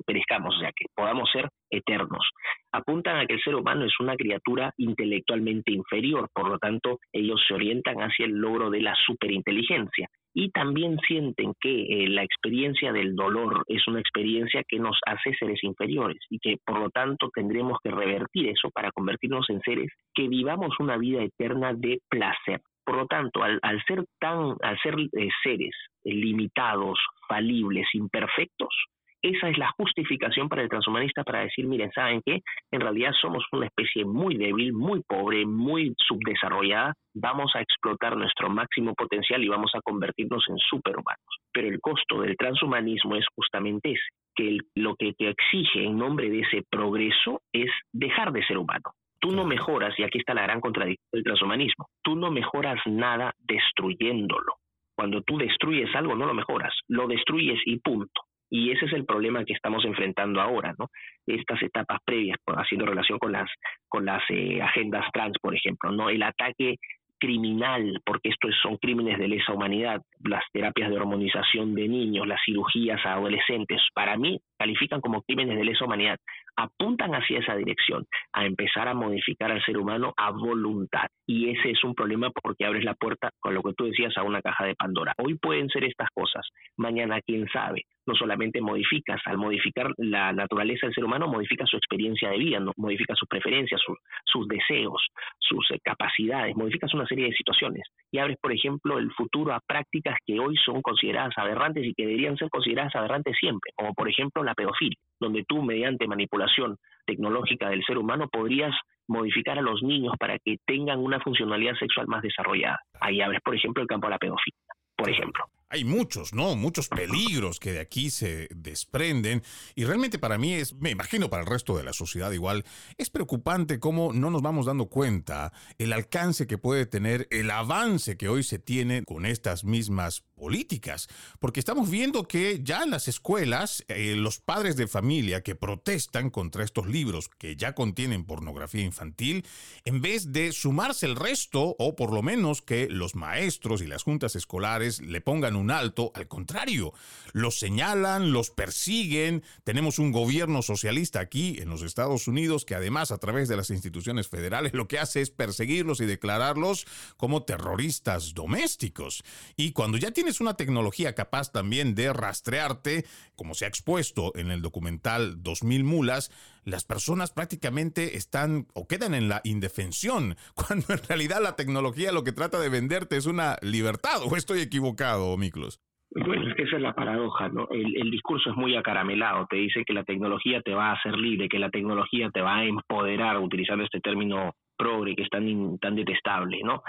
perezcamos, 0.05 0.55
o 0.55 0.59
sea, 0.59 0.71
que 0.73 0.85
podamos 0.95 1.29
ser 1.31 1.49
eternos. 1.69 2.29
Apuntan 2.73 3.17
a 3.17 3.25
que 3.25 3.35
el 3.35 3.41
ser 3.41 3.55
humano 3.55 3.85
es 3.85 3.99
una 3.99 4.15
criatura 4.15 4.73
intelectualmente 4.77 5.73
inferior, 5.73 6.29
por 6.33 6.49
lo 6.49 6.57
tanto, 6.59 6.99
ellos 7.11 7.41
se 7.45 7.53
orientan 7.53 7.97
hacia 7.97 8.25
el 8.25 8.33
logro 8.33 8.69
de 8.69 8.81
la 8.81 8.95
superinteligencia 9.05 10.09
y 10.33 10.49
también 10.51 10.97
sienten 11.07 11.53
que 11.59 11.69
eh, 11.69 12.07
la 12.07 12.23
experiencia 12.23 12.91
del 12.91 13.15
dolor 13.15 13.63
es 13.67 13.87
una 13.87 13.99
experiencia 13.99 14.63
que 14.67 14.79
nos 14.79 14.97
hace 15.05 15.33
seres 15.37 15.63
inferiores 15.63 16.19
y 16.29 16.39
que 16.39 16.57
por 16.65 16.79
lo 16.79 16.89
tanto 16.89 17.29
tendremos 17.33 17.77
que 17.83 17.91
revertir 17.91 18.49
eso 18.49 18.69
para 18.71 18.91
convertirnos 18.91 19.49
en 19.49 19.61
seres 19.61 19.91
que 20.13 20.27
vivamos 20.27 20.79
una 20.79 20.97
vida 20.97 21.23
eterna 21.23 21.73
de 21.73 21.99
placer. 22.09 22.61
Por 22.83 22.95
lo 22.95 23.05
tanto, 23.05 23.43
al, 23.43 23.59
ser 23.87 24.03
tan, 24.19 24.55
al 24.61 24.79
ser 24.81 24.95
eh, 24.99 25.29
seres 25.43 25.75
limitados, 26.03 26.99
falibles, 27.27 27.87
imperfectos, 27.93 28.73
esa 29.21 29.49
es 29.49 29.57
la 29.57 29.71
justificación 29.77 30.49
para 30.49 30.63
el 30.63 30.69
transhumanista 30.69 31.23
para 31.23 31.41
decir, 31.41 31.67
miren, 31.67 31.91
¿saben 31.91 32.21
qué? 32.25 32.41
En 32.71 32.81
realidad 32.81 33.11
somos 33.21 33.43
una 33.51 33.67
especie 33.67 34.03
muy 34.05 34.35
débil, 34.35 34.73
muy 34.73 35.01
pobre, 35.07 35.45
muy 35.45 35.93
subdesarrollada, 35.97 36.93
vamos 37.13 37.51
a 37.55 37.61
explotar 37.61 38.17
nuestro 38.17 38.49
máximo 38.49 38.93
potencial 38.95 39.43
y 39.43 39.47
vamos 39.47 39.71
a 39.75 39.81
convertirnos 39.81 40.43
en 40.49 40.57
superhumanos. 40.57 41.19
Pero 41.51 41.67
el 41.67 41.79
costo 41.79 42.21
del 42.21 42.35
transhumanismo 42.35 43.15
es 43.15 43.25
justamente 43.35 43.91
ese, 43.91 44.01
que 44.35 44.57
lo 44.75 44.95
que 44.95 45.13
te 45.13 45.29
exige 45.29 45.85
en 45.85 45.97
nombre 45.97 46.29
de 46.29 46.41
ese 46.41 46.63
progreso 46.69 47.41
es 47.53 47.69
dejar 47.91 48.31
de 48.31 48.43
ser 48.45 48.57
humano. 48.57 48.91
Tú 49.19 49.31
no 49.31 49.45
mejoras, 49.45 49.93
y 49.99 50.03
aquí 50.03 50.17
está 50.17 50.33
la 50.33 50.43
gran 50.43 50.61
contradicción 50.61 51.07
del 51.11 51.23
transhumanismo, 51.23 51.89
tú 52.01 52.15
no 52.15 52.31
mejoras 52.31 52.79
nada 52.87 53.35
destruyéndolo. 53.39 54.55
Cuando 54.95 55.21
tú 55.21 55.37
destruyes 55.37 55.93
algo, 55.95 56.15
no 56.15 56.25
lo 56.25 56.33
mejoras, 56.33 56.73
lo 56.87 57.07
destruyes 57.07 57.59
y 57.65 57.79
punto. 57.79 58.21
Y 58.51 58.71
ese 58.71 58.85
es 58.85 58.93
el 58.93 59.05
problema 59.05 59.45
que 59.45 59.53
estamos 59.53 59.85
enfrentando 59.85 60.41
ahora, 60.41 60.75
¿no? 60.77 60.89
Estas 61.25 61.63
etapas 61.63 61.99
previas, 62.03 62.37
haciendo 62.45 62.85
relación 62.85 63.17
con 63.17 63.31
las, 63.31 63.49
con 63.87 64.05
las 64.05 64.21
eh, 64.29 64.61
agendas 64.61 65.05
trans, 65.13 65.37
por 65.41 65.55
ejemplo, 65.55 65.91
¿no? 65.91 66.09
El 66.09 66.21
ataque 66.21 66.75
criminal, 67.21 68.01
porque 68.03 68.29
esto 68.29 68.49
son 68.63 68.77
crímenes 68.77 69.19
de 69.19 69.27
lesa 69.27 69.53
humanidad, 69.53 70.01
las 70.23 70.43
terapias 70.51 70.89
de 70.89 70.97
hormonización 70.97 71.75
de 71.75 71.87
niños, 71.87 72.27
las 72.27 72.41
cirugías 72.43 72.99
a 73.05 73.13
adolescentes, 73.13 73.79
para 73.93 74.17
mí 74.17 74.39
califican 74.57 75.01
como 75.01 75.21
crímenes 75.21 75.55
de 75.55 75.63
lesa 75.63 75.85
humanidad, 75.85 76.17
apuntan 76.55 77.13
hacia 77.13 77.39
esa 77.39 77.55
dirección, 77.55 78.05
a 78.33 78.45
empezar 78.45 78.87
a 78.87 78.95
modificar 78.95 79.51
al 79.51 79.63
ser 79.63 79.77
humano 79.77 80.13
a 80.17 80.31
voluntad. 80.31 81.07
Y 81.27 81.51
ese 81.51 81.71
es 81.71 81.83
un 81.83 81.93
problema 81.93 82.31
porque 82.31 82.65
abres 82.65 82.83
la 82.83 82.95
puerta, 82.95 83.29
con 83.39 83.53
lo 83.53 83.61
que 83.61 83.73
tú 83.73 83.85
decías, 83.85 84.17
a 84.17 84.23
una 84.23 84.41
caja 84.41 84.65
de 84.65 84.75
Pandora. 84.75 85.13
Hoy 85.19 85.37
pueden 85.37 85.69
ser 85.69 85.83
estas 85.83 86.09
cosas, 86.13 86.47
mañana 86.75 87.21
quién 87.21 87.47
sabe. 87.49 87.83
No 88.05 88.15
solamente 88.15 88.61
modificas, 88.61 89.21
al 89.25 89.37
modificar 89.37 89.91
la 89.97 90.33
naturaleza 90.33 90.87
del 90.87 90.95
ser 90.95 91.05
humano, 91.05 91.27
modifica 91.27 91.65
su 91.65 91.77
experiencia 91.77 92.29
de 92.29 92.37
vida, 92.37 92.59
modifica 92.77 93.15
sus 93.15 93.27
preferencias, 93.27 93.81
sus 94.25 94.47
deseos, 94.47 95.05
sus 95.39 95.69
eh, 95.71 95.79
capacidades, 95.83 96.55
modificas 96.55 96.93
una 96.93 97.05
serie 97.05 97.25
de 97.27 97.33
situaciones. 97.33 97.83
Y 98.11 98.17
abres, 98.17 98.37
por 98.41 98.51
ejemplo, 98.51 98.97
el 98.97 99.11
futuro 99.11 99.53
a 99.53 99.59
prácticas 99.59 100.17
que 100.25 100.39
hoy 100.39 100.55
son 100.65 100.81
consideradas 100.81 101.37
aberrantes 101.37 101.85
y 101.85 101.93
que 101.93 102.05
deberían 102.05 102.37
ser 102.37 102.49
consideradas 102.49 102.95
aberrantes 102.95 103.35
siempre, 103.39 103.71
como 103.75 103.93
por 103.93 104.09
ejemplo 104.09 104.43
la 104.43 104.55
pedofilia, 104.55 104.97
donde 105.19 105.43
tú 105.47 105.61
mediante 105.61 106.07
manipulación 106.07 106.77
tecnológica 107.05 107.69
del 107.69 107.83
ser 107.83 107.97
humano 107.97 108.27
podrías 108.31 108.73
modificar 109.07 109.59
a 109.59 109.61
los 109.61 109.83
niños 109.83 110.13
para 110.19 110.39
que 110.39 110.57
tengan 110.65 110.99
una 110.99 111.19
funcionalidad 111.19 111.75
sexual 111.75 112.07
más 112.07 112.21
desarrollada. 112.21 112.79
Ahí 112.99 113.21
abres, 113.21 113.41
por 113.43 113.55
ejemplo, 113.55 113.81
el 113.81 113.87
campo 113.87 114.07
de 114.07 114.11
la 114.11 114.19
pedofilia, 114.19 114.59
por 114.95 115.09
ejemplo 115.09 115.45
hay 115.71 115.85
muchos, 115.85 116.33
¿no? 116.33 116.55
Muchos 116.57 116.89
peligros 116.89 117.59
que 117.59 117.71
de 117.71 117.79
aquí 117.79 118.09
se 118.09 118.49
desprenden. 118.53 119.41
Y 119.73 119.85
realmente 119.85 120.19
para 120.19 120.37
mí 120.37 120.53
es, 120.53 120.73
me 120.75 120.89
imagino 120.89 121.29
para 121.29 121.43
el 121.43 121.49
resto 121.49 121.77
de 121.77 121.83
la 121.83 121.93
sociedad 121.93 122.31
igual, 122.31 122.65
es 122.97 123.09
preocupante 123.09 123.79
cómo 123.79 124.11
no 124.11 124.29
nos 124.29 124.41
vamos 124.41 124.65
dando 124.65 124.87
cuenta 124.87 125.53
el 125.77 125.93
alcance 125.93 126.45
que 126.45 126.57
puede 126.57 126.85
tener 126.85 127.27
el 127.31 127.49
avance 127.49 128.17
que 128.17 128.27
hoy 128.27 128.43
se 128.43 128.59
tiene 128.59 129.03
con 129.03 129.25
estas 129.25 129.63
mismas 129.63 130.25
políticas. 130.41 131.07
Porque 131.39 131.59
estamos 131.59 131.91
viendo 131.91 132.27
que 132.27 132.61
ya 132.63 132.81
en 132.81 132.89
las 132.89 133.07
escuelas, 133.07 133.85
eh, 133.87 134.15
los 134.17 134.39
padres 134.39 134.75
de 134.75 134.87
familia 134.87 135.43
que 135.43 135.53
protestan 135.53 136.31
contra 136.31 136.63
estos 136.63 136.87
libros 136.87 137.29
que 137.29 137.55
ya 137.55 137.75
contienen 137.75 138.25
pornografía 138.25 138.81
infantil, 138.81 139.45
en 139.85 140.01
vez 140.01 140.33
de 140.33 140.51
sumarse 140.51 141.05
el 141.05 141.15
resto, 141.15 141.75
o 141.77 141.95
por 141.95 142.11
lo 142.11 142.23
menos 142.23 142.63
que 142.63 142.89
los 142.89 143.13
maestros 143.13 143.83
y 143.83 143.87
las 143.87 144.01
juntas 144.01 144.35
escolares 144.35 144.99
le 144.99 145.21
pongan 145.21 145.55
un 145.55 145.69
alto, 145.69 146.11
al 146.15 146.27
contrario, 146.27 146.91
los 147.33 147.59
señalan, 147.59 148.33
los 148.33 148.49
persiguen. 148.49 149.43
Tenemos 149.63 149.99
un 149.99 150.11
gobierno 150.11 150.63
socialista 150.63 151.19
aquí 151.19 151.59
en 151.59 151.69
los 151.69 151.83
Estados 151.83 152.27
Unidos 152.27 152.65
que 152.65 152.73
además 152.73 153.11
a 153.11 153.19
través 153.19 153.47
de 153.47 153.57
las 153.57 153.69
instituciones 153.69 154.27
federales 154.27 154.73
lo 154.73 154.87
que 154.87 154.97
hace 154.97 155.21
es 155.21 155.29
perseguirlos 155.29 156.01
y 156.01 156.07
declararlos 156.07 156.87
como 157.17 157.43
terroristas 157.43 158.33
domésticos. 158.33 159.23
Y 159.55 159.73
cuando 159.73 159.99
ya 159.99 160.09
tienes 160.31 160.39
una 160.39 160.55
tecnología 160.55 161.13
capaz 161.13 161.51
también 161.51 161.93
de 161.93 162.13
rastrearte, 162.13 163.03
como 163.35 163.53
se 163.53 163.65
ha 163.65 163.67
expuesto 163.67 164.31
en 164.35 164.49
el 164.49 164.61
documental 164.61 165.43
2000 165.43 165.83
mulas, 165.83 166.31
las 166.63 166.85
personas 166.85 167.33
prácticamente 167.33 168.15
están 168.15 168.67
o 168.73 168.87
quedan 168.87 169.13
en 169.13 169.27
la 169.27 169.41
indefensión, 169.43 170.35
cuando 170.55 170.93
en 170.93 171.01
realidad 171.05 171.41
la 171.43 171.57
tecnología 171.57 172.13
lo 172.13 172.23
que 172.23 172.31
trata 172.31 172.61
de 172.61 172.69
venderte 172.69 173.17
es 173.17 173.25
una 173.25 173.57
libertad, 173.61 174.23
o 174.23 174.37
estoy 174.37 174.61
equivocado, 174.61 175.35
Miklos. 175.35 175.81
Bueno, 176.11 176.47
es 176.47 176.59
esa 176.59 176.77
es 176.77 176.81
la 176.81 176.93
paradoja, 176.93 177.49
¿no? 177.49 177.67
El, 177.69 177.97
el, 177.97 178.09
discurso 178.09 178.51
es 178.51 178.55
muy 178.55 178.77
acaramelado, 178.77 179.47
te 179.49 179.57
dice 179.57 179.83
que 179.85 179.93
la 179.93 180.05
tecnología 180.05 180.61
te 180.61 180.73
va 180.73 180.91
a 180.91 180.93
hacer 180.93 181.17
libre, 181.17 181.49
que 181.49 181.59
la 181.59 181.69
tecnología 181.69 182.29
te 182.29 182.41
va 182.41 182.59
a 182.59 182.65
empoderar, 182.65 183.37
utilizando 183.37 183.83
este 183.83 183.99
término 183.99 184.53
progre 184.77 185.15
que 185.15 185.23
es 185.23 185.29
tan, 185.29 185.77
tan 185.79 185.95
detestable, 185.95 186.61
¿no? 186.63 186.83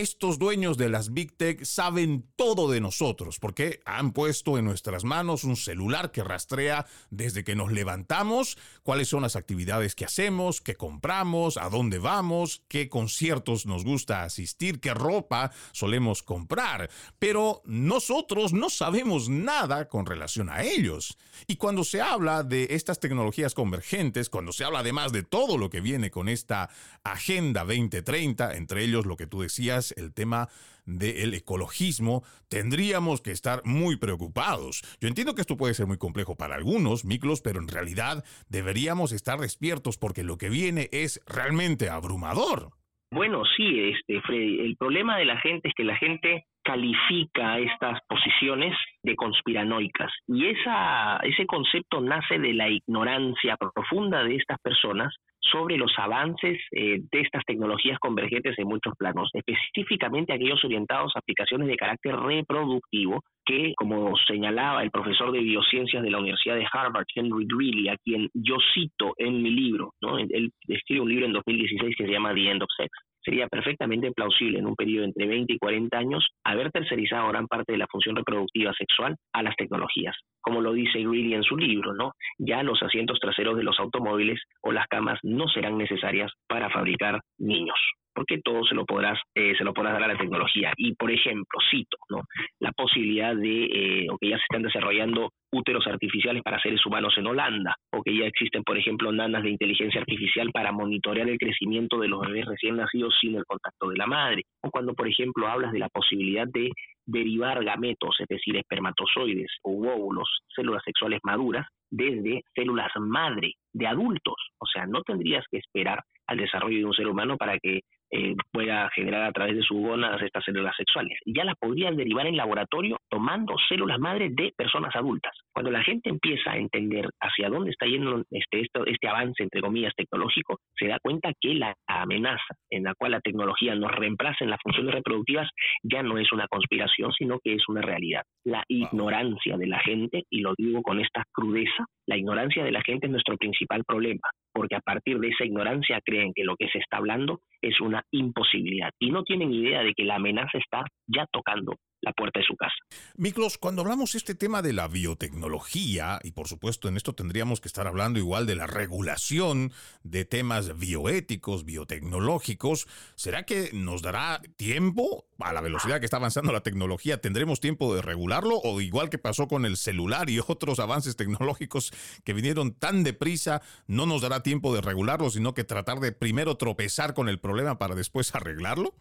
estos 0.00 0.38
dueños 0.38 0.76
de 0.76 0.90
las 0.90 1.14
Big 1.14 1.34
Tech 1.36 1.64
saben 1.64 2.26
todo 2.36 2.70
de 2.70 2.82
nosotros 2.82 3.38
porque 3.38 3.80
han 3.86 4.12
puesto 4.12 4.58
en 4.58 4.66
nuestras 4.66 5.04
manos 5.04 5.42
un 5.42 5.56
celular 5.56 6.12
que 6.12 6.22
rastrea 6.22 6.86
desde 7.10 7.44
que 7.44 7.56
nos 7.56 7.72
levantamos 7.72 8.58
cuáles 8.82 9.08
son 9.08 9.22
las 9.22 9.36
actividades 9.36 9.94
que 9.94 10.04
hacemos, 10.04 10.60
qué 10.60 10.74
compramos, 10.76 11.56
a 11.56 11.70
dónde 11.70 11.98
vamos, 11.98 12.62
qué 12.68 12.90
conciertos 12.90 13.64
nos 13.64 13.84
gusta 13.84 14.22
asistir, 14.22 14.80
qué 14.80 14.92
ropa 14.92 15.50
solemos 15.72 16.22
comprar. 16.22 16.90
Pero 17.18 17.62
nosotros 17.64 18.52
no 18.52 18.68
sabemos 18.68 19.30
nada 19.30 19.88
con 19.88 20.04
relación 20.04 20.50
a 20.50 20.62
ellos. 20.62 21.16
Y 21.46 21.56
cuando 21.56 21.84
se 21.84 22.02
habla 22.02 22.42
de 22.42 22.68
estas 22.70 23.00
tecnologías 23.00 23.54
convergentes, 23.54 24.28
cuando 24.28 24.52
se 24.52 24.64
habla 24.64 24.80
además 24.80 25.12
de 25.12 25.22
todo 25.22 25.56
lo 25.56 25.70
que 25.70 25.80
viene 25.80 26.10
con 26.10 26.28
esta 26.28 26.68
Agenda 27.02 27.64
2030, 27.64 28.56
entre 28.56 28.84
ellos 28.84 29.06
lo 29.06 29.16
que 29.16 29.26
tú 29.26 29.40
decías, 29.40 29.85
el 29.96 30.14
tema 30.14 30.48
del 30.84 31.34
ecologismo, 31.34 32.22
tendríamos 32.48 33.20
que 33.20 33.32
estar 33.32 33.60
muy 33.64 33.96
preocupados. 33.96 34.82
Yo 35.00 35.08
entiendo 35.08 35.34
que 35.34 35.40
esto 35.40 35.56
puede 35.56 35.74
ser 35.74 35.86
muy 35.86 35.98
complejo 35.98 36.36
para 36.36 36.54
algunos, 36.54 37.04
Miklos, 37.04 37.42
pero 37.42 37.60
en 37.60 37.68
realidad 37.68 38.24
deberíamos 38.48 39.12
estar 39.12 39.38
despiertos 39.38 39.98
porque 39.98 40.22
lo 40.22 40.38
que 40.38 40.48
viene 40.48 40.88
es 40.92 41.20
realmente 41.26 41.88
abrumador. 41.90 42.70
Bueno, 43.10 43.44
sí, 43.56 43.92
este, 43.92 44.20
Freddy. 44.22 44.60
El 44.60 44.76
problema 44.76 45.16
de 45.18 45.24
la 45.24 45.40
gente 45.40 45.68
es 45.68 45.74
que 45.74 45.84
la 45.84 45.96
gente 45.96 46.44
califica 46.66 47.60
estas 47.60 48.00
posiciones 48.08 48.76
de 49.04 49.14
conspiranoicas 49.14 50.10
y 50.26 50.48
esa, 50.48 51.18
ese 51.18 51.46
concepto 51.46 52.00
nace 52.00 52.40
de 52.40 52.54
la 52.54 52.68
ignorancia 52.68 53.56
profunda 53.56 54.24
de 54.24 54.34
estas 54.34 54.58
personas 54.60 55.14
sobre 55.40 55.76
los 55.76 55.92
avances 55.96 56.58
eh, 56.72 56.98
de 57.12 57.20
estas 57.20 57.44
tecnologías 57.44 58.00
convergentes 58.00 58.58
en 58.58 58.66
muchos 58.66 58.94
planos, 58.98 59.30
específicamente 59.32 60.32
aquellos 60.32 60.64
orientados 60.64 61.12
a 61.14 61.20
aplicaciones 61.20 61.68
de 61.68 61.76
carácter 61.76 62.16
reproductivo 62.16 63.22
que, 63.44 63.72
como 63.76 64.16
señalaba 64.26 64.82
el 64.82 64.90
profesor 64.90 65.30
de 65.30 65.38
biociencias 65.38 66.02
de 66.02 66.10
la 66.10 66.18
Universidad 66.18 66.56
de 66.56 66.66
Harvard, 66.72 67.06
Henry 67.14 67.46
Greeley, 67.46 67.88
a 67.88 67.96
quien 67.98 68.28
yo 68.34 68.56
cito 68.74 69.14
en 69.18 69.40
mi 69.40 69.50
libro, 69.50 69.92
¿no? 70.02 70.18
él 70.18 70.50
escribe 70.66 71.02
un 71.02 71.10
libro 71.10 71.26
en 71.26 71.32
2016 71.32 71.94
que 71.96 72.06
se 72.06 72.10
llama 72.10 72.34
The 72.34 72.50
End 72.50 72.62
of 72.64 72.68
Sex, 72.76 72.90
sería 73.26 73.48
perfectamente 73.48 74.12
plausible 74.12 74.60
en 74.60 74.66
un 74.66 74.76
periodo 74.76 75.04
entre 75.04 75.26
20 75.26 75.52
y 75.52 75.58
40 75.58 75.98
años 75.98 76.26
haber 76.44 76.70
tercerizado 76.70 77.28
gran 77.28 77.48
parte 77.48 77.72
de 77.72 77.78
la 77.78 77.88
función 77.88 78.14
reproductiva 78.14 78.72
sexual 78.72 79.16
a 79.32 79.42
las 79.42 79.56
tecnologías. 79.56 80.16
Como 80.40 80.60
lo 80.60 80.72
dice 80.72 81.00
Greeley 81.00 81.34
en 81.34 81.42
su 81.42 81.56
libro, 81.56 81.92
¿no? 81.92 82.12
Ya 82.38 82.62
los 82.62 82.80
asientos 82.82 83.18
traseros 83.20 83.56
de 83.56 83.64
los 83.64 83.78
automóviles 83.80 84.40
o 84.62 84.70
las 84.70 84.86
camas 84.86 85.18
no 85.24 85.48
serán 85.48 85.76
necesarias 85.76 86.32
para 86.46 86.70
fabricar 86.70 87.20
niños 87.38 87.78
porque 88.14 88.40
todo 88.42 88.64
se 88.64 88.74
lo 88.74 88.86
podrás 88.86 89.20
eh, 89.34 89.52
se 89.58 89.62
lo 89.62 89.74
podrás 89.74 89.92
dar 89.92 90.04
a 90.04 90.14
la 90.14 90.16
tecnología 90.16 90.72
y 90.78 90.94
por 90.94 91.10
ejemplo 91.10 91.58
cito 91.70 91.98
no 92.08 92.22
la 92.60 92.72
posibilidad 92.72 93.36
de 93.36 93.64
eh, 93.66 94.06
o 94.10 94.16
que 94.16 94.30
ya 94.30 94.38
se 94.38 94.42
están 94.44 94.62
desarrollando 94.62 95.32
úteros 95.52 95.86
artificiales 95.86 96.42
para 96.42 96.60
seres 96.60 96.84
humanos 96.84 97.14
en 97.16 97.26
Holanda 97.26 97.76
o 97.92 98.02
que 98.02 98.16
ya 98.16 98.26
existen 98.26 98.62
por 98.62 98.76
ejemplo 98.76 99.12
nanas 99.12 99.42
de 99.42 99.50
inteligencia 99.50 100.00
artificial 100.00 100.50
para 100.52 100.72
monitorear 100.72 101.28
el 101.28 101.38
crecimiento 101.38 101.98
de 101.98 102.08
los 102.08 102.20
bebés 102.20 102.46
recién 102.46 102.76
nacidos 102.76 103.14
sin 103.20 103.36
el 103.36 103.44
contacto 103.44 103.88
de 103.88 103.96
la 103.96 104.06
madre 104.06 104.42
o 104.62 104.70
cuando 104.70 104.94
por 104.94 105.08
ejemplo 105.08 105.48
hablas 105.48 105.72
de 105.72 105.78
la 105.78 105.88
posibilidad 105.88 106.46
de 106.46 106.70
derivar 107.06 107.64
gametos 107.64 108.16
es 108.20 108.26
decir 108.28 108.56
espermatozoides 108.56 109.50
o 109.62 109.72
óvulos 109.88 110.28
células 110.54 110.82
sexuales 110.84 111.20
maduras 111.22 111.66
desde 111.90 112.42
células 112.54 112.90
madre 112.98 113.52
de 113.72 113.86
adultos 113.86 114.36
o 114.58 114.66
sea 114.66 114.86
no 114.86 115.02
tendrías 115.02 115.44
que 115.50 115.58
esperar 115.58 116.00
al 116.26 116.38
desarrollo 116.38 116.78
de 116.78 116.84
un 116.84 116.94
ser 116.94 117.06
humano 117.06 117.36
para 117.36 117.58
que 117.58 117.80
eh, 118.10 118.36
pueda 118.52 118.88
generar 118.94 119.24
a 119.24 119.32
través 119.32 119.56
de 119.56 119.62
sus 119.62 119.78
gónadas 119.78 120.22
estas 120.22 120.44
células 120.44 120.76
sexuales. 120.76 121.18
Ya 121.26 121.44
las 121.44 121.56
podrían 121.56 121.96
derivar 121.96 122.26
en 122.26 122.36
laboratorio 122.36 122.98
tomando 123.08 123.56
células 123.68 123.98
madre 123.98 124.28
de 124.30 124.52
personas 124.56 124.94
adultas. 124.94 125.35
Cuando 125.52 125.70
la 125.70 125.82
gente 125.82 126.10
empieza 126.10 126.52
a 126.52 126.58
entender 126.58 127.08
hacia 127.20 127.48
dónde 127.48 127.70
está 127.70 127.86
yendo 127.86 128.22
este, 128.30 128.68
este 128.86 129.08
avance, 129.08 129.42
entre 129.42 129.60
comillas, 129.60 129.94
tecnológico, 129.96 130.58
se 130.76 130.86
da 130.86 130.98
cuenta 131.00 131.32
que 131.40 131.54
la 131.54 131.74
amenaza 131.86 132.54
en 132.70 132.84
la 132.84 132.94
cual 132.94 133.12
la 133.12 133.20
tecnología 133.20 133.74
nos 133.74 133.90
reemplaza 133.92 134.44
en 134.44 134.50
las 134.50 134.60
funciones 134.62 134.94
reproductivas 134.94 135.48
ya 135.82 136.02
no 136.02 136.18
es 136.18 136.30
una 136.32 136.46
conspiración, 136.48 137.12
sino 137.12 137.38
que 137.42 137.54
es 137.54 137.62
una 137.68 137.80
realidad. 137.80 138.22
La 138.44 138.64
ignorancia 138.68 139.56
de 139.56 139.66
la 139.66 139.78
gente, 139.80 140.24
y 140.30 140.40
lo 140.40 140.54
digo 140.58 140.82
con 140.82 141.00
esta 141.00 141.24
crudeza, 141.32 141.86
la 142.06 142.16
ignorancia 142.16 142.62
de 142.62 142.72
la 142.72 142.82
gente 142.82 143.06
es 143.06 143.12
nuestro 143.12 143.36
principal 143.36 143.82
problema, 143.84 144.28
porque 144.52 144.76
a 144.76 144.80
partir 144.80 145.18
de 145.18 145.28
esa 145.28 145.44
ignorancia 145.44 146.00
creen 146.04 146.32
que 146.34 146.44
lo 146.44 146.56
que 146.56 146.68
se 146.68 146.78
está 146.78 146.98
hablando 146.98 147.40
es 147.60 147.80
una 147.80 148.02
imposibilidad 148.12 148.90
y 149.00 149.10
no 149.10 149.22
tienen 149.24 149.52
idea 149.52 149.82
de 149.82 149.92
que 149.94 150.04
la 150.04 150.16
amenaza 150.16 150.58
está 150.58 150.84
ya 151.06 151.26
tocando 151.32 151.74
la 152.06 152.12
puerta 152.12 152.38
de 152.38 152.46
su 152.46 152.56
casa. 152.56 152.74
Miklos, 153.16 153.58
cuando 153.58 153.82
hablamos 153.82 154.14
este 154.14 154.36
tema 154.36 154.62
de 154.62 154.72
la 154.72 154.86
biotecnología, 154.86 156.20
y 156.22 156.30
por 156.30 156.46
supuesto 156.46 156.88
en 156.88 156.96
esto 156.96 157.14
tendríamos 157.14 157.60
que 157.60 157.66
estar 157.66 157.88
hablando 157.88 158.20
igual 158.20 158.46
de 158.46 158.54
la 158.54 158.68
regulación 158.68 159.72
de 160.04 160.24
temas 160.24 160.78
bioéticos, 160.78 161.64
biotecnológicos, 161.64 162.86
¿será 163.16 163.44
que 163.44 163.70
nos 163.72 164.02
dará 164.02 164.40
tiempo 164.56 165.26
a 165.40 165.52
la 165.52 165.60
velocidad 165.60 165.98
que 165.98 166.06
está 166.06 166.18
avanzando 166.18 166.52
la 166.52 166.62
tecnología? 166.62 167.20
¿Tendremos 167.20 167.58
tiempo 167.58 167.92
de 167.94 168.02
regularlo? 168.02 168.60
O 168.62 168.80
igual 168.80 169.10
que 169.10 169.18
pasó 169.18 169.48
con 169.48 169.66
el 169.66 169.76
celular 169.76 170.30
y 170.30 170.38
otros 170.46 170.78
avances 170.78 171.16
tecnológicos 171.16 171.92
que 172.22 172.32
vinieron 172.34 172.72
tan 172.72 173.02
deprisa, 173.02 173.62
no 173.88 174.06
nos 174.06 174.22
dará 174.22 174.44
tiempo 174.44 174.72
de 174.72 174.80
regularlo, 174.80 175.28
sino 175.30 175.54
que 175.54 175.64
tratar 175.64 175.98
de 175.98 176.12
primero 176.12 176.56
tropezar 176.56 177.14
con 177.14 177.28
el 177.28 177.40
problema 177.40 177.78
para 177.78 177.96
después 177.96 178.32
arreglarlo? 178.32 178.94